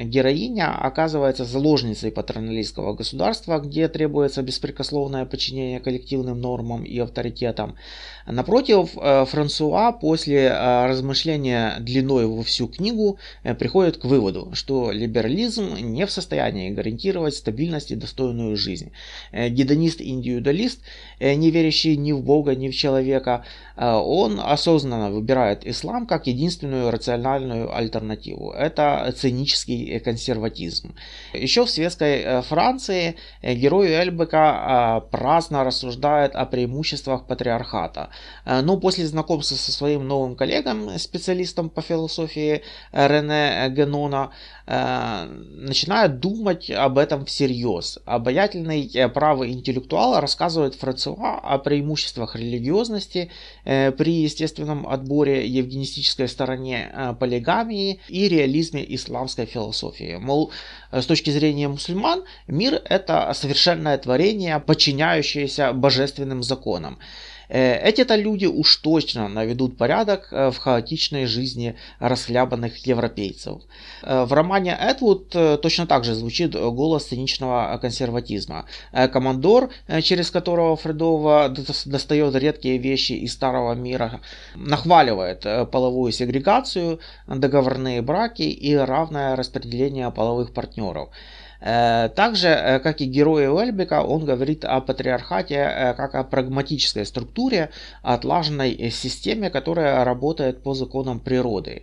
Героиня 0.05 0.75
оказывается 0.75 1.45
заложницей 1.45 2.11
патерналистского 2.11 2.95
государства, 2.95 3.59
где 3.59 3.89
требуется 3.89 4.43
беспрекословное 4.43 5.25
подчинение 5.27 5.81
коллективным 5.81 6.41
нормам 6.41 6.85
и 6.85 6.99
авторитетам. 6.99 7.77
Напротив, 8.27 8.91
э, 8.97 9.25
Франсуа 9.25 9.93
после 9.93 10.45
э, 10.45 10.87
размышления 10.87 11.77
длиной 11.81 12.27
во 12.27 12.43
всю 12.43 12.69
книгу 12.69 13.19
э, 13.43 13.55
приходит 13.55 13.97
к 13.97 14.05
выводу, 14.05 14.51
что 14.55 14.93
либерализм 14.93 15.77
не 15.77 16.07
в 16.07 16.11
состоянии 16.11 16.71
гарантировать 16.71 17.35
стабильность 17.35 17.91
и 17.91 17.97
достойную 17.97 18.57
жизнь. 18.57 18.93
Гедонист-индивидуалист, 19.33 20.81
не 21.21 21.51
верящий 21.51 21.97
ни 21.97 22.13
в 22.13 22.23
Бога, 22.23 22.55
ни 22.55 22.69
в 22.69 22.77
человека, 22.77 23.45
он 23.77 24.41
осознанно 24.41 25.11
выбирает 25.11 25.67
ислам 25.67 26.07
как 26.07 26.27
единственную 26.27 26.91
рациональную 26.91 27.75
альтернативу. 27.75 28.53
Это 28.53 29.13
цинический 29.33 29.99
консерватизм. 30.01 30.95
Еще 31.33 31.65
в 31.65 31.71
светской 31.71 32.43
Франции 32.43 33.17
герой 33.43 33.89
Эльбека 33.89 35.05
праздно 35.11 35.65
рассуждает 35.65 36.35
о 36.35 36.47
преимуществах 36.47 37.27
патриархата. 37.27 38.11
Э, 38.45 38.61
но 38.61 38.77
после 38.77 39.07
знакомства 39.07 39.57
со 39.57 39.73
своим 39.73 40.07
новым 40.07 40.37
коллегом, 40.37 40.99
специалистом 40.99 41.71
по 41.71 41.83
философии 41.83 42.63
э, 42.93 43.09
Рене 43.09 43.75
Генона, 43.75 44.31
э, 44.67 45.25
начинает 45.25 46.21
думать 46.21 46.71
об 46.71 46.99
этом 46.99 47.25
всерьез. 47.25 47.99
Обаятельный 48.05 48.91
правый 49.15 49.53
интеллектуал 49.53 50.21
рассказывает 50.21 50.75
Франсуа 50.75 51.39
о 51.39 51.59
преимуществах 51.59 52.37
религиозности 52.37 53.31
при 53.65 54.13
естественном 54.23 54.87
отборе, 54.87 55.47
евгенистической 55.47 56.29
стороне 56.29 57.17
полигамии 57.19 58.01
и 58.09 58.29
реализме 58.29 58.85
исламской 59.13 59.47
философии. 59.47 60.17
Мол, 60.21 60.51
с 60.91 61.07
точки 61.07 61.31
зрения 61.31 61.69
мусульман, 61.69 62.25
мир 62.47 62.81
это 62.85 63.31
совершенное 63.35 63.99
творение, 63.99 64.59
подчиняющееся 64.59 65.73
божественным 65.73 66.43
законам. 66.43 66.99
Э, 67.49 67.77
эти-то 67.89 68.17
люди 68.17 68.47
уж 68.47 68.77
точно 68.77 69.29
наведут 69.29 69.77
порядок 69.77 70.29
э, 70.31 70.51
в 70.51 70.59
хаотичной 70.59 71.27
жизни 71.27 71.77
расхлябанных 71.99 72.87
европейцев. 72.87 73.63
Э, 74.03 74.25
в 74.25 74.33
романе 74.33 74.77
Эдвуд 74.81 75.29
точно 75.63 75.87
так 75.87 76.05
же 76.05 76.15
звучит 76.15 76.55
голос 76.55 77.05
циничного 77.05 77.79
консерватизма. 77.81 78.67
Командор, 79.13 79.71
через 80.03 80.31
которого 80.31 80.77
Фредова 80.77 81.55
достает 81.87 82.35
редкие 82.35 82.79
вещи 82.79 83.13
из 83.13 83.33
старого 83.33 83.75
мира, 83.75 84.21
нахваливает 84.55 85.47
половую 85.71 86.13
сегрегацию, 86.13 87.01
договорные 87.27 88.03
браки 88.03 88.43
и 88.43 88.75
равное 88.75 89.37
распределение 89.37 90.11
половых 90.11 90.53
партнеров. 90.53 91.11
Э, 91.65 92.09
также, 92.09 92.49
э, 92.49 92.81
как 92.81 93.01
и 93.01 93.05
герои 93.05 93.47
Уэльбека, 93.47 94.03
он 94.03 94.25
говорит 94.25 94.65
о 94.65 94.81
патриархате 94.81 95.55
э, 95.55 95.95
как 95.95 96.17
о 96.17 96.25
прагматической 96.25 97.07
структуре, 97.07 97.71
отлаженной 98.03 98.91
системе, 98.91 99.49
которая 99.49 100.05
работает 100.05 100.63
по 100.63 100.75
законам 100.75 101.21
природы. 101.21 101.83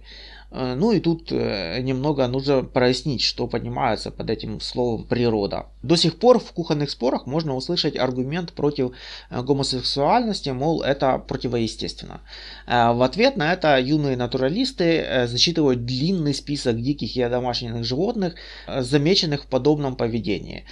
Э, 0.51 0.75
ну 0.75 0.91
и 0.91 0.99
тут 0.99 1.31
э, 1.31 1.79
немного 1.81 2.27
нужно 2.27 2.63
прояснить, 2.63 3.21
что 3.21 3.47
понимается 3.47 4.11
под 4.11 4.29
этим 4.29 4.59
словом 4.59 5.05
природа. 5.05 5.67
До 5.83 5.95
сих 5.95 6.17
пор 6.17 6.39
в 6.39 6.51
кухонных 6.51 6.89
спорах 6.89 7.27
можно 7.27 7.55
услышать 7.55 7.95
аргумент 7.95 8.53
против 8.53 8.91
э, 9.29 9.41
гомосексуальности, 9.41 10.49
мол, 10.49 10.81
это 10.81 11.19
противоестественно. 11.19 12.21
В 12.67 13.03
ответ 13.03 13.37
на 13.37 13.53
это 13.53 13.79
юные 13.79 14.15
натуралисты 14.15 15.25
зачитывают 15.27 15.85
длинный 15.85 16.33
список 16.33 16.81
диких 16.81 17.15
и 17.15 17.27
домашних 17.27 17.83
животных, 17.83 18.35
замеченных 18.67 19.43
в 19.43 19.47
подобном 19.47 19.95
поведении. 19.95 20.65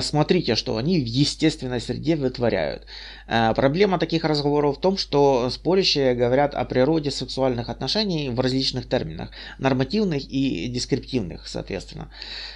Смотрите, 0.00 0.54
что 0.54 0.76
они 0.76 0.98
в 1.00 1.04
естественной 1.04 1.80
среде 1.80 2.16
вытворяют. 2.16 2.86
Проблема 3.26 3.98
таких 3.98 4.24
разговоров 4.24 4.78
в 4.78 4.80
том, 4.80 4.96
что 4.96 5.50
спорящие 5.50 6.14
говорят 6.14 6.54
о 6.54 6.64
природе 6.64 7.10
сексуальных 7.10 7.68
отношений 7.68 8.30
в 8.30 8.40
различных 8.40 8.88
терминах 8.88 9.21
конкретных, 9.22 9.30
нормативных 9.58 10.22
и 10.28 10.68
дескриптивных, 10.68 11.46
соответственно. 11.46 12.08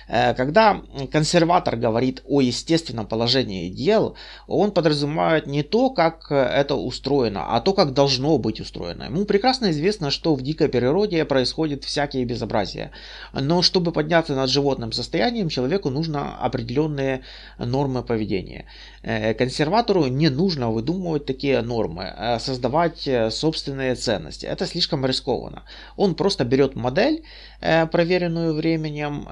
Э, 0.09 0.35
когда 0.35 0.83
консерватор 1.13 1.77
говорит 1.77 2.23
о 2.27 2.41
естественном 2.41 3.07
положении 3.07 3.69
дел, 3.69 4.17
он 4.47 4.71
подразумевает 4.73 5.47
не 5.47 5.63
то, 5.63 5.91
как 5.91 6.31
это 6.31 6.75
устроено, 6.75 7.57
а 7.57 7.61
то, 7.61 7.73
как 7.73 7.93
должно 7.93 8.39
быть 8.39 8.61
устроено. 8.61 9.05
Ему 9.05 9.25
прекрасно 9.25 9.71
известно, 9.71 10.11
что 10.11 10.35
в 10.35 10.43
дикой 10.43 10.69
природе 10.69 11.25
происходит 11.25 11.85
всякие 11.85 12.25
безобразия. 12.25 12.91
Но 13.33 13.63
чтобы 13.63 13.93
подняться 13.93 14.35
над 14.35 14.51
животным 14.51 14.93
состоянием, 14.93 15.49
человеку 15.49 15.91
нужно 15.91 16.37
определенные 16.39 17.21
нормы 17.59 18.03
поведения. 18.03 18.65
Э, 19.03 19.35
консерватору 19.35 20.07
не 20.07 20.31
нужно 20.31 20.71
выдумывать 20.71 21.27
такие 21.27 21.63
нормы, 21.63 22.13
а 22.17 22.39
создавать 22.39 23.09
э, 23.09 23.31
собственные 23.31 23.95
ценности. 23.95 24.47
Это 24.47 24.67
слишком 24.67 25.07
рискованно. 25.07 25.63
Он 25.97 26.15
просто 26.15 26.45
берет 26.45 26.56
модель, 26.75 27.23
э, 27.61 27.87
проверенную 27.87 28.55
временем, 28.55 29.27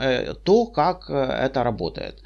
то, 0.45 0.67
как 0.67 1.09
это 1.11 1.63
работает. 1.63 2.23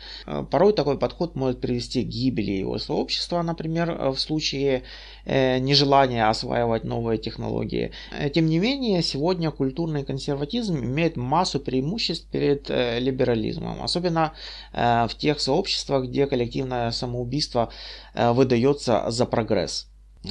Порой 0.50 0.72
такой 0.72 0.98
подход 0.98 1.36
может 1.36 1.60
привести 1.60 2.02
к 2.02 2.08
гибели 2.08 2.52
его 2.52 2.78
сообщества, 2.78 3.42
например, 3.42 4.10
в 4.12 4.18
случае 4.18 4.82
нежелания 5.26 6.28
осваивать 6.28 6.84
новые 6.84 7.18
технологии. 7.18 7.92
Тем 8.34 8.46
не 8.46 8.58
менее, 8.58 9.02
сегодня 9.02 9.50
культурный 9.50 10.04
консерватизм 10.04 10.76
имеет 10.78 11.16
массу 11.16 11.60
преимуществ 11.60 12.28
перед 12.30 12.68
либерализмом, 12.68 13.82
особенно 13.82 14.32
в 14.72 15.10
тех 15.18 15.40
сообществах, 15.40 16.04
где 16.04 16.26
коллективное 16.26 16.90
самоубийство 16.90 17.70
выдается 18.14 19.04
за 19.08 19.26
прогресс. 19.26 19.88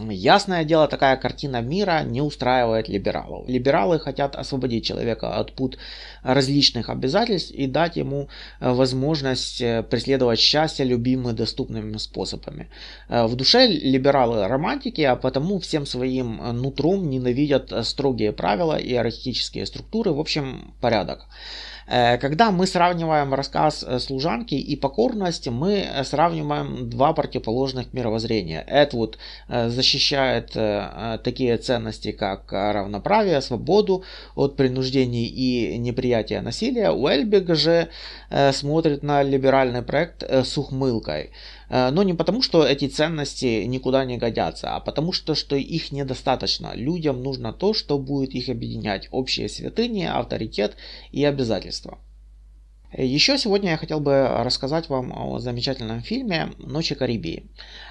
Ясное 0.09 0.63
дело, 0.63 0.87
такая 0.87 1.17
картина 1.17 1.61
мира 1.61 2.03
не 2.03 2.21
устраивает 2.21 2.89
либералов. 2.89 3.47
Либералы 3.47 3.99
хотят 3.99 4.35
освободить 4.35 4.85
человека 4.85 5.35
от 5.35 5.53
пут 5.53 5.77
различных 6.23 6.89
обязательств 6.89 7.51
и 7.51 7.67
дать 7.67 7.97
ему 7.97 8.29
э, 8.59 8.71
возможность 8.71 9.61
э, 9.61 9.83
преследовать 9.83 10.39
счастье 10.39 10.85
любимыми 10.85 11.35
доступными 11.35 11.97
способами. 11.97 12.69
Э, 13.09 13.25
в 13.25 13.35
душе 13.35 13.67
либералы 13.67 14.47
романтики, 14.47 15.01
а 15.01 15.15
потому 15.15 15.59
всем 15.59 15.85
своим 15.85 16.37
нутром 16.61 17.09
ненавидят 17.09 17.71
строгие 17.85 18.31
правила 18.31 18.77
и 18.77 18.89
иерархические 18.91 19.65
структуры, 19.65 20.11
в 20.11 20.19
общем, 20.19 20.73
порядок. 20.81 21.27
Э, 21.87 22.17
когда 22.17 22.51
мы 22.51 22.67
сравниваем 22.67 23.33
рассказ 23.33 23.83
э, 23.87 23.99
служанки 23.99 24.55
и 24.55 24.75
покорность, 24.75 25.47
мы 25.47 25.85
э, 25.87 26.03
сравниваем 26.03 26.89
два 26.89 27.13
противоположных 27.13 27.93
мировоззрения. 27.93 28.63
Эдвуд 28.67 29.17
защищает 29.47 30.51
такие 31.23 31.57
ценности, 31.57 32.11
как 32.11 32.51
равноправие, 32.51 33.41
свободу 33.41 34.03
от 34.35 34.55
принуждений 34.55 35.25
и 35.25 35.77
неприятия 35.77 36.41
насилия. 36.41 36.91
Уэльбиг 36.91 37.55
же 37.55 37.89
смотрит 38.51 39.03
на 39.03 39.23
либеральный 39.23 39.81
проект 39.81 40.23
с 40.23 40.57
ухмылкой. 40.57 41.31
Э, 41.69 41.89
но 41.91 42.03
не 42.03 42.13
потому, 42.13 42.41
что 42.41 42.65
эти 42.65 42.87
ценности 42.87 43.63
никуда 43.65 44.05
не 44.05 44.17
годятся, 44.17 44.75
а 44.75 44.79
потому 44.79 45.11
что, 45.11 45.35
что 45.35 45.55
их 45.55 45.91
недостаточно. 45.91 46.71
Людям 46.75 47.23
нужно 47.23 47.53
то, 47.53 47.73
что 47.73 47.97
будет 47.97 48.33
их 48.33 48.49
объединять. 48.49 49.07
Общие 49.11 49.49
святыни, 49.49 50.03
авторитет 50.03 50.75
и 51.11 51.23
обязательства. 51.23 51.99
Еще 52.93 53.37
сегодня 53.37 53.71
я 53.71 53.77
хотел 53.77 53.99
бы 53.99 54.27
рассказать 54.43 54.87
вам 54.87 55.11
о 55.11 55.39
замечательном 55.39 56.01
фильме 56.01 56.53
«Ночи 56.57 56.95
Карибии». 56.95 57.45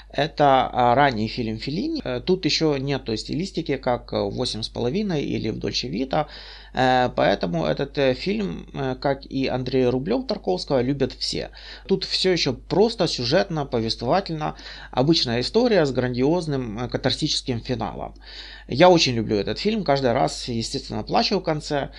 Это 0.09 0.71
а, 0.73 0.95
ранний 0.95 1.27
фильм 1.27 1.59
Филини. 1.59 2.01
Э, 2.05 2.21
тут 2.21 2.45
еще 2.45 2.77
нет 2.79 3.05
той 3.05 3.19
стилистики, 3.19 3.77
как 3.77 4.13
«Восемь 4.13 4.63
с 4.63 4.69
половиной» 4.69 5.25
или 5.25 5.51
«В 5.51 5.59
Дольче 5.59 5.89
Вита». 5.89 6.29
Э, 6.75 7.11
поэтому 7.15 7.67
этот 7.67 7.99
э, 7.99 8.15
фильм, 8.15 8.69
как 9.01 9.27
и 9.27 9.49
Андрей 9.49 9.87
Рублев 9.87 10.27
Тарковского, 10.27 10.81
любят 10.81 11.13
все. 11.13 11.51
Тут 11.89 12.05
все 12.05 12.31
еще 12.31 12.53
просто, 12.53 13.09
сюжетно, 13.09 13.67
повествовательно. 13.67 14.55
Обычная 14.93 15.41
история 15.41 15.85
с 15.85 15.91
грандиозным 15.91 16.89
катарсическим 16.89 17.61
финалом. 17.61 18.15
Я 18.69 18.91
очень 18.91 19.15
люблю 19.15 19.37
этот 19.37 19.59
фильм, 19.59 19.85
каждый 19.85 20.13
раз, 20.13 20.49
естественно, 20.49 21.03
плачу 21.03 21.41
в 21.41 21.43
конце. 21.43 21.91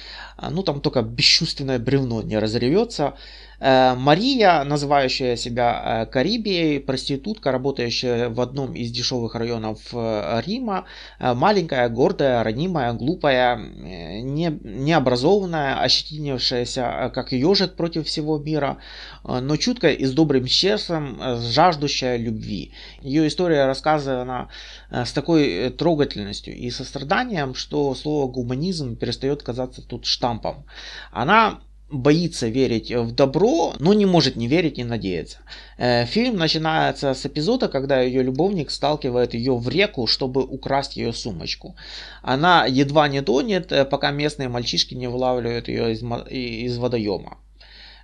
Ну, 0.42 0.64
там 0.64 0.82
только 0.82 1.02
бесчувственное 1.02 1.80
бревно 1.80 2.22
не 2.22 2.38
разревется. 2.38 3.16
Э, 3.60 3.96
Мария, 3.96 4.64
называющая 4.64 5.36
себя 5.36 6.04
э, 6.04 6.06
Карибией, 6.06 6.80
проститутка, 6.80 7.52
работающая 7.52 8.30
в 8.30 8.40
одном 8.40 8.74
из 8.74 8.92
дешевых 8.92 9.34
районов 9.34 9.80
э, 9.94 10.42
Рима, 10.46 10.86
маленькая, 11.20 11.90
гордая, 11.90 12.44
ранимая, 12.44 12.94
глупая, 12.94 13.58
не, 13.58 14.60
необразованная, 14.64 15.82
ощетинившаяся 15.82 17.12
как 17.14 17.32
ежик 17.32 17.76
против 17.76 18.06
всего 18.06 18.38
мира, 18.38 18.78
но 19.24 19.58
чуткая 19.58 19.94
и 19.94 20.06
с 20.06 20.14
добрым 20.14 20.48
сердцем, 20.48 21.20
жаждущая 21.40 22.18
любви. 22.18 22.74
Ее 23.02 23.28
история 23.28 23.66
рассказана 23.66 24.50
с 24.90 25.12
такой 25.12 25.70
трогательностью 25.72 26.56
и 26.56 26.70
состраданием, 26.70 27.56
что 27.56 27.94
слово 27.96 28.32
гуманизм 28.32 28.96
перестает 28.96 29.44
казаться 29.44 29.82
тут 29.82 30.06
штампом. 30.06 30.66
Она 31.12 31.60
боится 31.90 32.48
верить 32.48 32.92
в 32.92 33.12
добро, 33.14 33.74
но 33.80 33.94
не 33.94 34.06
может 34.06 34.36
не 34.36 34.48
верить 34.48 34.78
и 34.78 34.84
надеяться. 34.84 35.38
Э, 35.78 36.06
фильм 36.06 36.38
начинается 36.38 37.14
с 37.14 37.26
эпизода, 37.26 37.68
когда 37.70 38.02
ее 38.02 38.24
любовник 38.24 38.72
сталкивает 38.72 39.34
ее 39.34 39.56
в 39.56 39.70
реку, 39.70 40.08
чтобы 40.08 40.44
украсть 40.44 40.98
ее 40.98 41.14
сумочку. 41.14 41.76
Она 42.22 42.66
едва 42.66 43.08
не 43.08 43.22
тонет, 43.22 43.72
э, 43.72 43.86
пока 43.86 44.12
местные 44.12 44.50
мальчишки 44.50 44.96
не 44.96 45.08
вылавливают 45.08 45.68
ее 45.68 45.94
из, 45.94 46.04
из 46.30 46.78
водоема. 46.78 47.38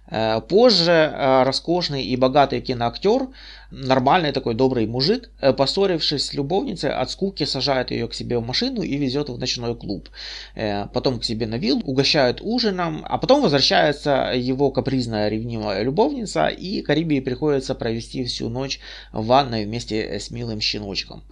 Э, 0.08 0.42
позже 0.42 0.92
э, 0.92 1.44
роскошный 1.44 2.04
и 2.04 2.16
богатый 2.18 2.60
киноактер, 2.60 3.30
нормальный 3.72 4.32
такой 4.34 4.54
добрый 4.54 4.86
мужик, 4.86 5.30
э, 5.39 5.54
поссорившись 5.54 6.26
с 6.26 6.34
любовницей, 6.34 6.92
от 6.92 7.10
скуки 7.10 7.46
сажает 7.46 7.92
ее 7.92 8.08
к 8.08 8.13
себе 8.13 8.38
в 8.38 8.46
машину 8.46 8.82
и 8.82 8.98
везет 8.98 9.30
в 9.30 9.38
ночной 9.38 9.76
клуб. 9.76 10.10
Потом 10.94 11.20
к 11.20 11.24
себе 11.24 11.48
на 11.48 11.56
вилл, 11.56 11.82
угощают 11.86 12.42
ужином, 12.42 13.06
а 13.08 13.18
потом 13.18 13.42
возвращается 13.42 14.34
его 14.36 14.72
капризная 14.72 15.30
ревнивая 15.30 15.84
любовница, 15.84 16.48
и 16.48 16.82
Карибии 16.82 17.20
приходится 17.20 17.74
провести 17.74 18.26
всю 18.26 18.50
ночь 18.50 18.80
в 19.12 19.26
ванной 19.26 19.66
вместе 19.66 20.20
с 20.20 20.32
милым 20.32 20.60
щеночком. 20.60 21.24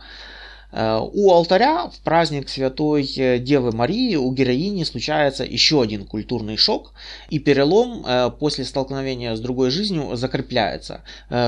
Э, 0.72 1.00
у 1.02 1.32
алтаря 1.32 1.90
в 1.90 2.00
праздник 2.02 2.50
Святой 2.50 3.06
э, 3.18 3.40
Девы 3.40 3.72
Марии 3.72 4.16
у 4.16 4.32
героини 4.32 4.84
случается 4.84 5.44
еще 5.44 5.82
один 5.82 6.06
культурный 6.06 6.58
шок, 6.58 6.94
и 7.30 7.40
перелом 7.40 8.06
э, 8.06 8.32
после 8.40 8.66
столкновения 8.66 9.36
с 9.36 9.40
другой 9.40 9.70
жизнью 9.70 10.16
закрепляется. 10.16 11.02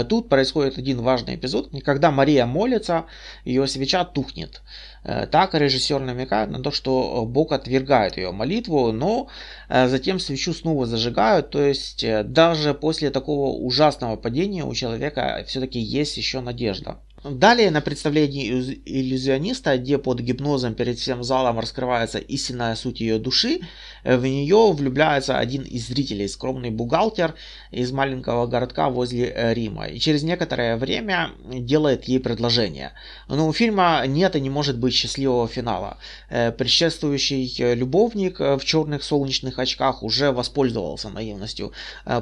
Тут 0.09 0.29
происходит 0.29 0.77
один 0.77 1.01
важный 1.01 1.35
эпизод, 1.35 1.69
когда 1.83 2.11
Мария 2.11 2.45
молится, 2.45 3.05
ее 3.45 3.67
свеча 3.67 4.03
тухнет. 4.03 4.61
Так 5.03 5.53
режиссер 5.53 5.99
намекает 5.99 6.49
на 6.49 6.61
то, 6.61 6.71
что 6.71 7.25
Бог 7.25 7.51
отвергает 7.51 8.17
ее 8.17 8.31
молитву, 8.31 8.91
но 8.91 9.27
затем 9.69 10.19
свечу 10.19 10.53
снова 10.53 10.85
зажигают, 10.85 11.49
то 11.49 11.61
есть 11.61 12.05
даже 12.25 12.73
после 12.73 13.09
такого 13.09 13.57
ужасного 13.57 14.15
падения 14.15 14.63
у 14.63 14.73
человека 14.73 15.43
все-таки 15.47 15.79
есть 15.79 16.17
еще 16.17 16.39
надежда. 16.39 16.97
Далее 17.23 17.71
на 17.71 17.79
представлении 17.79 18.49
иллюзиониста, 18.85 19.77
где 19.77 19.97
под 19.97 20.19
гипнозом 20.19 20.73
перед 20.73 20.99
всем 20.99 21.23
залом 21.23 21.57
раскрывается 21.57 22.17
истинная 22.17 22.75
суть 22.75 22.99
ее 22.99 23.17
души, 23.17 23.61
в 24.03 24.25
нее 24.25 24.73
влюбляется 24.73 25.37
один 25.37 25.61
из 25.61 25.87
зрителей, 25.87 26.27
скромный 26.27 26.69
бухгалтер 26.69 27.35
из 27.71 27.93
маленького 27.93 28.45
городка 28.47 28.89
возле 28.89 29.27
э, 29.29 29.53
Рима. 29.53 29.85
И 29.85 29.99
через 29.99 30.23
некоторое 30.23 30.75
время 30.75 31.31
делает 31.45 32.03
ей 32.05 32.19
предложение. 32.19 32.91
Но 33.29 33.47
у 33.47 33.53
фильма 33.53 34.03
нет 34.05 34.35
и 34.35 34.41
не 34.41 34.49
может 34.49 34.77
быть 34.77 34.93
счастливого 34.93 35.47
финала. 35.47 35.99
Э, 36.29 36.51
предшествующий 36.51 37.73
любовник 37.73 38.39
в 38.39 38.59
черных 38.65 39.01
солнечных 39.01 39.59
очках 39.59 40.03
уже 40.03 40.33
воспользовался 40.33 41.09
наивностью 41.09 41.71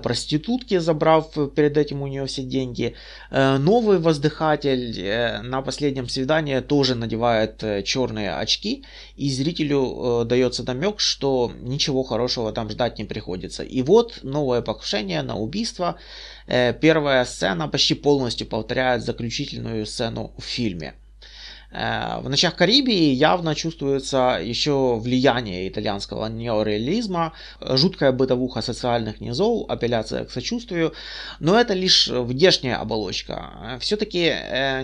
проститутки, 0.03 0.77
забрав 0.77 1.33
перед 1.55 1.77
этим 1.77 2.03
у 2.03 2.07
нее 2.07 2.27
все 2.27 2.43
деньги. 2.43 2.93
Э, 3.31 3.57
новый 3.57 3.97
воздыхатель 3.97 4.90
Э, 4.90 4.90
на 4.97 5.61
последнем 5.61 6.07
свидании 6.09 6.59
тоже 6.59 6.95
надевает 6.95 7.63
э, 7.63 7.83
черные 7.83 8.35
очки, 8.35 8.83
и 9.15 9.29
зрителю 9.29 10.21
э, 10.21 10.25
дается 10.25 10.63
намек, 10.63 10.99
что 10.99 11.51
ничего 11.61 12.03
хорошего 12.03 12.51
там 12.51 12.69
ждать 12.69 12.97
не 12.97 13.05
приходится. 13.05 13.63
И 13.63 13.81
вот 13.81 14.19
новое 14.23 14.61
покушение 14.61 15.21
на 15.21 15.37
убийство. 15.37 15.97
Первая 16.47 17.23
сцена 17.23 17.69
почти 17.69 17.93
полностью 17.93 18.47
повторяет 18.47 19.03
заключительную 19.03 19.85
сцену 19.85 20.33
в 20.37 20.43
фильме. 20.43 20.95
В 21.71 22.23
«Ночах 22.27 22.57
Карибии» 22.57 23.13
явно 23.13 23.55
чувствуется 23.55 24.37
еще 24.43 24.99
влияние 24.99 25.69
итальянского 25.69 26.27
неореализма, 26.27 27.31
жуткая 27.61 28.11
бытовуха 28.11 28.61
социальных 28.61 29.21
низов, 29.21 29.69
апелляция 29.69 30.25
к 30.25 30.31
сочувствию, 30.31 30.93
но 31.39 31.57
это 31.57 31.73
лишь 31.73 32.09
внешняя 32.09 32.75
оболочка. 32.75 33.77
Все-таки 33.79 34.33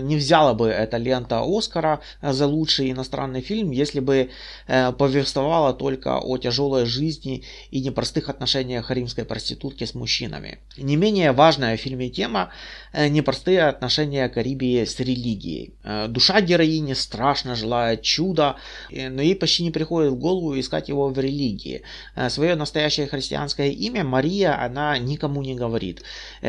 не 0.00 0.16
взяла 0.16 0.54
бы 0.54 0.68
эта 0.68 0.96
лента 0.96 1.42
Оскара 1.44 2.00
за 2.22 2.46
лучший 2.46 2.90
иностранный 2.90 3.42
фильм, 3.42 3.70
если 3.70 4.00
бы 4.00 4.30
повествовала 4.66 5.74
только 5.74 6.18
о 6.18 6.38
тяжелой 6.38 6.86
жизни 6.86 7.44
и 7.70 7.80
непростых 7.82 8.30
отношениях 8.30 8.90
римской 8.90 9.26
проститутки 9.26 9.84
с 9.84 9.94
мужчинами. 9.94 10.58
Не 10.78 10.96
менее 10.96 11.32
важная 11.32 11.76
в 11.76 11.80
фильме 11.80 12.08
тема– 12.08 12.48
непростые 12.94 13.64
отношения 13.64 14.26
Карибии 14.30 14.86
с 14.86 14.98
религией. 15.00 15.74
Душа 16.08 16.40
героини 16.40 16.77
страшно 16.94 17.54
желает 17.54 18.02
чуда, 18.02 18.56
но 18.90 19.22
ей 19.22 19.34
почти 19.34 19.62
не 19.62 19.70
приходит 19.70 20.12
в 20.12 20.18
голову 20.18 20.58
искать 20.58 20.88
его 20.88 21.08
в 21.08 21.18
религии. 21.18 21.82
Свое 22.28 22.54
настоящее 22.54 23.06
христианское 23.06 23.70
имя 23.70 24.04
Мария 24.04 24.60
она 24.62 24.98
никому 24.98 25.42
не 25.42 25.54
говорит. 25.54 26.02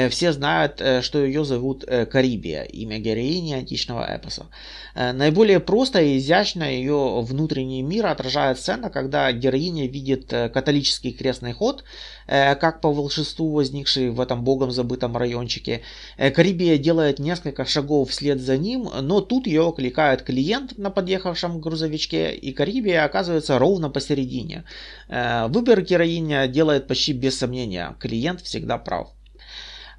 Все 0.09 0.31
знают, 0.31 0.81
что 1.01 1.23
ее 1.23 1.45
зовут 1.45 1.85
Карибия, 1.85 2.63
имя 2.63 2.99
героини 2.99 3.53
античного 3.53 4.03
эпоса. 4.03 4.47
Наиболее 4.95 5.59
просто 5.59 6.01
и 6.01 6.17
изящно 6.17 6.63
ее 6.63 7.21
внутренний 7.21 7.81
мир 7.81 8.07
отражает 8.07 8.59
сцена, 8.59 8.89
когда 8.89 9.31
героиня 9.31 9.87
видит 9.87 10.27
католический 10.27 11.11
крестный 11.11 11.53
ход, 11.53 11.83
как 12.27 12.81
по 12.81 12.91
волшебству 12.91 13.51
возникший 13.51 14.09
в 14.09 14.21
этом 14.21 14.43
богом 14.43 14.71
забытом 14.71 15.17
райончике. 15.17 15.81
Карибия 16.17 16.77
делает 16.77 17.19
несколько 17.19 17.65
шагов 17.65 18.09
вслед 18.09 18.39
за 18.39 18.57
ним, 18.57 18.89
но 19.01 19.21
тут 19.21 19.47
ее 19.47 19.67
окликает 19.67 20.18
клиент 20.23 20.77
на 20.77 20.89
подъехавшем 20.89 21.59
грузовичке, 21.59 22.33
и 22.33 22.53
Карибия 22.53 23.03
оказывается 23.03 23.59
ровно 23.59 23.89
посередине. 23.89 24.63
Э, 25.07 25.47
выбор 25.47 25.81
героиня 25.81 26.47
делает 26.47 26.87
почти 26.87 27.13
без 27.13 27.37
сомнения, 27.37 27.95
клиент 27.99 28.41
всегда 28.41 28.77
прав. 28.77 29.09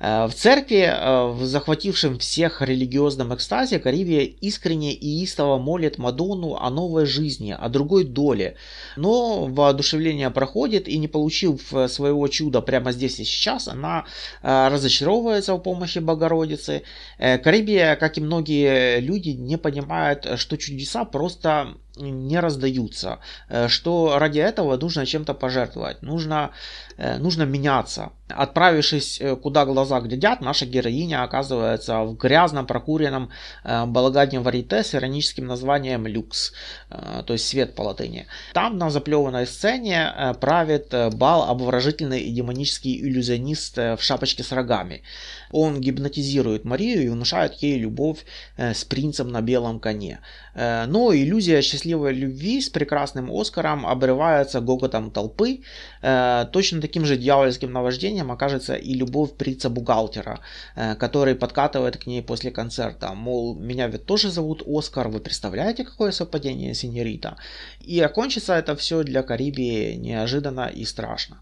Э, 0.01 0.27
в 0.27 0.35
церкви, 0.35 0.79
э, 0.79 1.27
в 1.27 1.45
захватившем 1.45 2.19
всех 2.19 2.63
религиозном 2.63 3.35
экстазе, 3.35 3.79
Карибия 3.79 4.23
искренне 4.23 4.95
и 4.95 5.23
истово 5.23 5.59
молит 5.59 5.99
Мадонну 5.99 6.57
о 6.57 6.71
новой 6.71 7.05
жизни, 7.05 7.55
о 7.59 7.69
другой 7.69 8.05
доле. 8.05 8.57
Но 8.97 9.45
воодушевление 9.45 10.31
проходит, 10.31 10.89
и 10.89 10.97
не 10.97 11.07
получив 11.07 11.75
э, 11.75 11.89
своего 11.89 12.27
чуда 12.29 12.63
прямо 12.63 12.93
здесь 12.93 13.21
и 13.21 13.25
сейчас, 13.25 13.69
она 13.69 14.05
разочаровывается 14.43 15.55
в 15.55 15.59
помощи 15.59 15.99
Богородицы. 15.99 16.83
Карибия, 17.19 17.97
как 17.97 18.17
и 18.17 18.21
многие 18.21 19.01
люди, 19.01 19.31
не 19.31 19.59
понимает, 19.59 20.27
что 20.37 20.57
чудеса 20.57 21.05
просто 21.05 21.75
не 21.97 22.41
раздаются, 22.41 23.19
э, 23.49 23.69
что 23.69 24.19
ради 24.19 24.39
этого 24.39 24.77
нужно 24.77 25.07
чем-то 25.07 25.35
пожертвовать, 25.35 26.03
нужно, 26.03 26.51
э, 26.97 27.19
нужно 27.19 27.45
меняться. 27.45 28.11
Отправившись 28.29 29.21
э, 29.21 29.37
куда 29.37 29.65
глаза 29.65 30.01
глядят, 30.01 30.41
наша 30.41 30.67
героиня 30.67 31.25
оказывается 31.25 32.01
в 32.03 32.17
грязном 32.17 32.67
прокуренном 32.67 33.31
балагане 33.65 34.41
варите 34.41 34.83
с 34.83 34.95
ироническим 34.95 35.47
названием 35.47 36.07
«Люкс», 36.07 36.53
то 36.89 37.33
есть 37.33 37.49
«Свет» 37.49 37.75
по 37.75 37.83
латыни. 37.83 38.27
Там 38.53 38.79
на 38.79 38.91
заплеванной 38.91 39.47
сцене 39.47 40.35
правит 40.41 40.95
бал 41.15 41.51
обворожительный 41.51 42.21
и 42.21 42.33
демонический 42.33 43.01
иллюзионист 43.01 43.77
в 43.77 43.99
шапочке 44.01 44.43
с 44.43 44.53
рогами. 44.53 45.03
Он 45.51 45.81
гипнотизирует 45.81 46.65
Марию 46.65 47.03
и 47.03 47.09
внушает 47.09 47.55
ей 47.55 47.79
любовь 47.79 48.25
с 48.57 48.85
принцем 48.85 49.29
на 49.29 49.41
белом 49.41 49.81
коне. 49.81 50.21
Но 50.55 51.15
иллюзия 51.15 51.63
счастливого 51.63 51.91
счастливой 51.91 52.13
любви 52.13 52.61
с 52.61 52.69
прекрасным 52.69 53.31
Оскаром 53.31 53.87
обрывается 53.87 54.61
гоготом 54.61 55.11
толпы. 55.11 55.61
Э, 56.03 56.47
точно 56.53 56.81
таким 56.81 57.05
же 57.05 57.17
дьявольским 57.17 57.73
наваждением 57.73 58.31
окажется 58.33 58.75
и 58.75 58.95
любовь 58.95 59.33
прица-бухгалтера, 59.33 60.41
э, 60.77 60.95
который 60.95 61.35
подкатывает 61.35 61.97
к 61.97 62.07
ней 62.07 62.23
после 62.23 62.51
концерта. 62.51 63.13
Мол, 63.15 63.55
меня 63.55 63.89
ведь 63.89 64.07
тоже 64.07 64.31
зовут 64.31 64.63
Оскар, 64.67 65.09
вы 65.09 65.21
представляете, 65.21 65.85
какое 65.85 66.13
совпадение, 66.13 66.75
синьорита? 66.75 67.37
И 67.81 68.01
окончится 68.01 68.55
это 68.55 68.77
все 68.77 69.03
для 69.03 69.23
Карибии 69.23 69.95
неожиданно 69.95 70.71
и 70.75 70.85
страшно. 70.85 71.41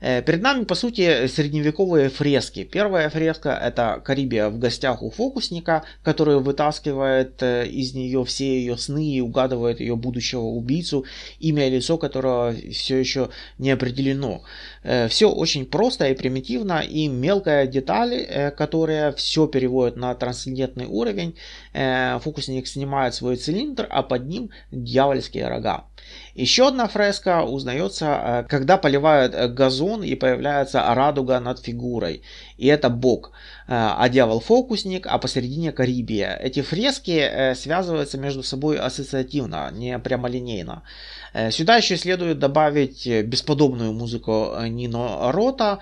Э, 0.00 0.22
перед 0.22 0.42
нами, 0.42 0.64
по 0.64 0.74
сути, 0.74 1.26
средневековые 1.26 2.08
фрески. 2.08 2.64
Первая 2.64 3.10
фреска– 3.10 3.50
это 3.62 4.00
Карибия 4.04 4.48
в 4.48 4.58
гостях 4.58 5.02
у 5.02 5.10
фокусника, 5.10 5.84
который 6.02 6.38
вытаскивает 6.40 7.42
из 7.42 7.94
нее 7.94 8.24
все 8.24 8.58
ее 8.60 8.76
сны 8.76 9.06
и 9.12 9.20
угадывает 9.20 9.80
ее 9.80 9.96
будущего 9.96 10.42
убийцу, 10.42 11.04
имя 11.38 11.68
и 11.68 11.70
лицо 11.70 11.98
которого 11.98 12.54
все 12.72 12.96
еще 12.96 13.30
не 13.58 13.70
определено. 13.70 13.99
Э, 14.82 15.08
все 15.08 15.30
очень 15.30 15.66
просто 15.66 16.08
и 16.08 16.14
примитивно, 16.14 16.80
и 16.80 17.08
мелкая 17.08 17.66
деталь, 17.66 18.14
э, 18.14 18.50
которая 18.50 19.12
все 19.12 19.46
переводит 19.46 19.96
на 19.96 20.14
трансцендентный 20.14 20.86
уровень. 20.86 21.36
Э, 21.72 22.18
фокусник 22.20 22.66
снимает 22.66 23.14
свой 23.14 23.36
цилиндр, 23.36 23.86
а 23.90 24.02
под 24.02 24.26
ним 24.26 24.50
дьявольские 24.72 25.48
рога. 25.48 25.84
Еще 26.34 26.68
одна 26.68 26.88
фреска 26.88 27.42
узнается, 27.42 28.46
когда 28.48 28.76
поливают 28.76 29.54
газон 29.54 30.02
и 30.02 30.14
появляется 30.14 30.82
радуга 30.94 31.40
над 31.40 31.58
фигурой. 31.58 32.22
И 32.56 32.66
это 32.66 32.88
бог. 32.88 33.32
А 33.66 34.08
дьявол 34.08 34.40
фокусник, 34.40 35.06
а 35.06 35.18
посередине 35.18 35.72
Карибия. 35.72 36.36
Эти 36.36 36.62
фрески 36.62 37.54
связываются 37.54 38.18
между 38.18 38.42
собой 38.42 38.78
ассоциативно, 38.78 39.70
не 39.72 39.98
прямолинейно. 39.98 40.82
Сюда 41.50 41.76
еще 41.76 41.96
следует 41.96 42.40
добавить 42.40 43.06
бесподобную 43.06 43.92
музыку 43.92 44.52
Нино 44.66 45.30
Рота, 45.30 45.78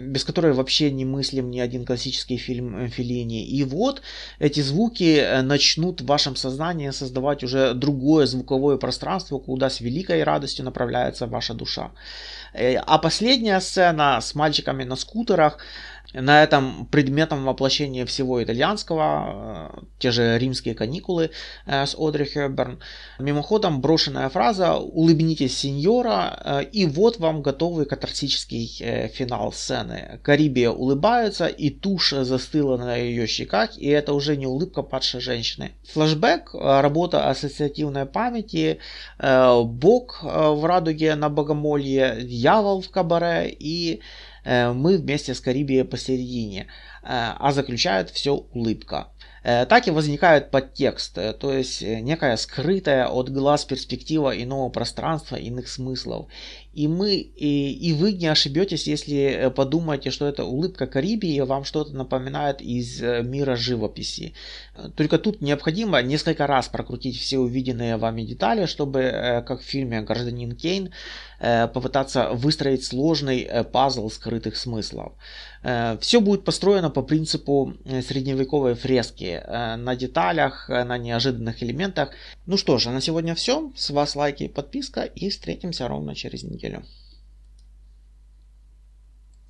без 0.00 0.24
которой 0.24 0.52
вообще 0.52 0.90
не 0.92 1.04
мыслим 1.04 1.50
ни 1.50 1.58
один 1.58 1.84
классический 1.84 2.36
фильм 2.36 2.88
Феллини. 2.88 3.44
И 3.44 3.64
вот 3.64 4.02
эти 4.38 4.60
звуки 4.60 5.18
э, 5.18 5.42
начнут 5.42 6.00
в 6.00 6.06
вашем 6.06 6.36
сознании 6.36 6.90
создавать 6.90 7.44
уже 7.44 7.74
другое 7.74 8.26
звуковое 8.26 8.76
пространство, 8.76 9.38
куда 9.38 9.63
с 9.68 9.80
великой 9.80 10.24
радостью 10.24 10.64
направляется 10.64 11.26
ваша 11.26 11.54
душа. 11.54 11.90
Э, 12.54 12.76
а 12.76 12.98
последняя 12.98 13.60
сцена 13.60 14.20
с 14.20 14.34
мальчиками 14.34 14.84
на 14.84 14.96
скутерах 14.96 15.58
на 16.14 16.42
этом 16.42 16.86
предметом 16.86 17.44
воплощения 17.44 18.06
всего 18.06 18.42
итальянского, 18.42 19.72
э, 19.74 19.84
те 19.98 20.10
же 20.10 20.38
римские 20.38 20.74
каникулы 20.74 21.30
э, 21.66 21.86
с 21.86 21.96
Одри 21.98 22.24
Хёберн. 22.24 22.78
Мимоходом 23.18 23.80
брошенная 23.80 24.28
фраза 24.28 24.74
«Улыбнитесь, 24.76 25.58
сеньора», 25.58 26.40
э, 26.44 26.64
и 26.72 26.86
вот 26.86 27.18
вам 27.18 27.42
готовый 27.42 27.86
катарсический 27.86 29.08
финал 29.08 29.52
сцены. 29.52 30.20
Карибия 30.22 30.70
улыбается, 30.70 31.46
и 31.46 31.70
тушь 31.70 32.10
застыла 32.10 32.76
на 32.76 32.96
ее 32.96 33.26
щеках, 33.26 33.76
и 33.76 33.88
это 33.88 34.12
уже 34.12 34.36
не 34.36 34.46
улыбка 34.46 34.82
падшей 34.82 35.20
женщины. 35.20 35.72
Флэшбэк, 35.92 36.54
работа 36.54 37.28
ассоциативной 37.28 38.06
памяти, 38.06 38.78
Бог 39.18 40.22
в 40.22 40.64
радуге 40.64 41.14
на 41.14 41.28
богомолье, 41.28 42.18
дьявол 42.22 42.82
в 42.82 42.90
кабаре 42.90 43.54
и 43.58 44.00
мы 44.44 44.98
вместе 44.98 45.34
с 45.34 45.40
Карибией 45.40 45.84
посередине, 45.84 46.62
э, 46.62 46.66
а 47.02 47.52
заключает 47.52 48.10
все 48.10 48.34
улыбка. 48.34 49.08
Э, 49.46 49.66
так 49.66 49.86
и 49.86 49.90
возникает 49.90 50.50
подтекст, 50.50 51.18
то 51.38 51.52
есть 51.52 51.82
некая 51.82 52.36
скрытая 52.38 53.08
от 53.08 53.28
глаз 53.28 53.66
перспектива 53.66 54.30
иного 54.30 54.70
пространства, 54.70 55.36
иных 55.36 55.68
смыслов. 55.68 56.28
И 56.72 56.88
мы, 56.88 57.16
и, 57.16 57.72
и 57.72 57.92
вы 57.92 58.12
не 58.12 58.26
ошибетесь, 58.26 58.86
если 58.86 59.52
подумаете, 59.54 60.10
что 60.10 60.26
это 60.26 60.44
улыбка 60.44 60.86
Карибии 60.86 61.38
вам 61.40 61.64
что-то 61.64 61.94
напоминает 61.94 62.62
из 62.62 63.00
мира 63.00 63.54
живописи. 63.54 64.32
Только 64.96 65.18
тут 65.18 65.40
необходимо 65.42 66.02
несколько 66.02 66.46
раз 66.46 66.68
прокрутить 66.68 67.20
все 67.20 67.38
увиденные 67.38 67.96
вами 67.96 68.22
детали, 68.22 68.66
чтобы, 68.66 69.44
как 69.46 69.60
в 69.60 69.64
фильме 69.64 70.00
«Гражданин 70.00 70.56
Кейн», 70.56 70.90
Э, 71.46 71.68
попытаться 71.68 72.30
выстроить 72.32 72.86
сложный 72.86 73.42
э, 73.42 73.64
пазл 73.64 74.08
скрытых 74.08 74.56
смыслов. 74.56 75.12
Э, 75.64 75.96
Все 76.00 76.20
будет 76.20 76.44
построено 76.44 76.90
по 76.90 77.02
принципу 77.02 77.74
средневековой 77.84 78.74
фрески, 78.74 79.42
на 79.76 79.96
деталях, 79.96 80.68
на 80.68 80.98
неожиданных 80.98 81.62
элементах. 81.62 82.10
Ну 82.46 82.56
что 82.56 82.78
ж, 82.78 82.86
а 82.86 82.92
на 82.92 83.00
сегодня 83.00 83.34
все. 83.34 83.72
С 83.74 83.90
вас 83.90 84.14
лайки 84.14 84.48
подписка 84.48 85.02
и 85.02 85.30
встретимся 85.30 85.88
ровно 85.88 86.14
через 86.14 86.42
неделю. 86.44 86.84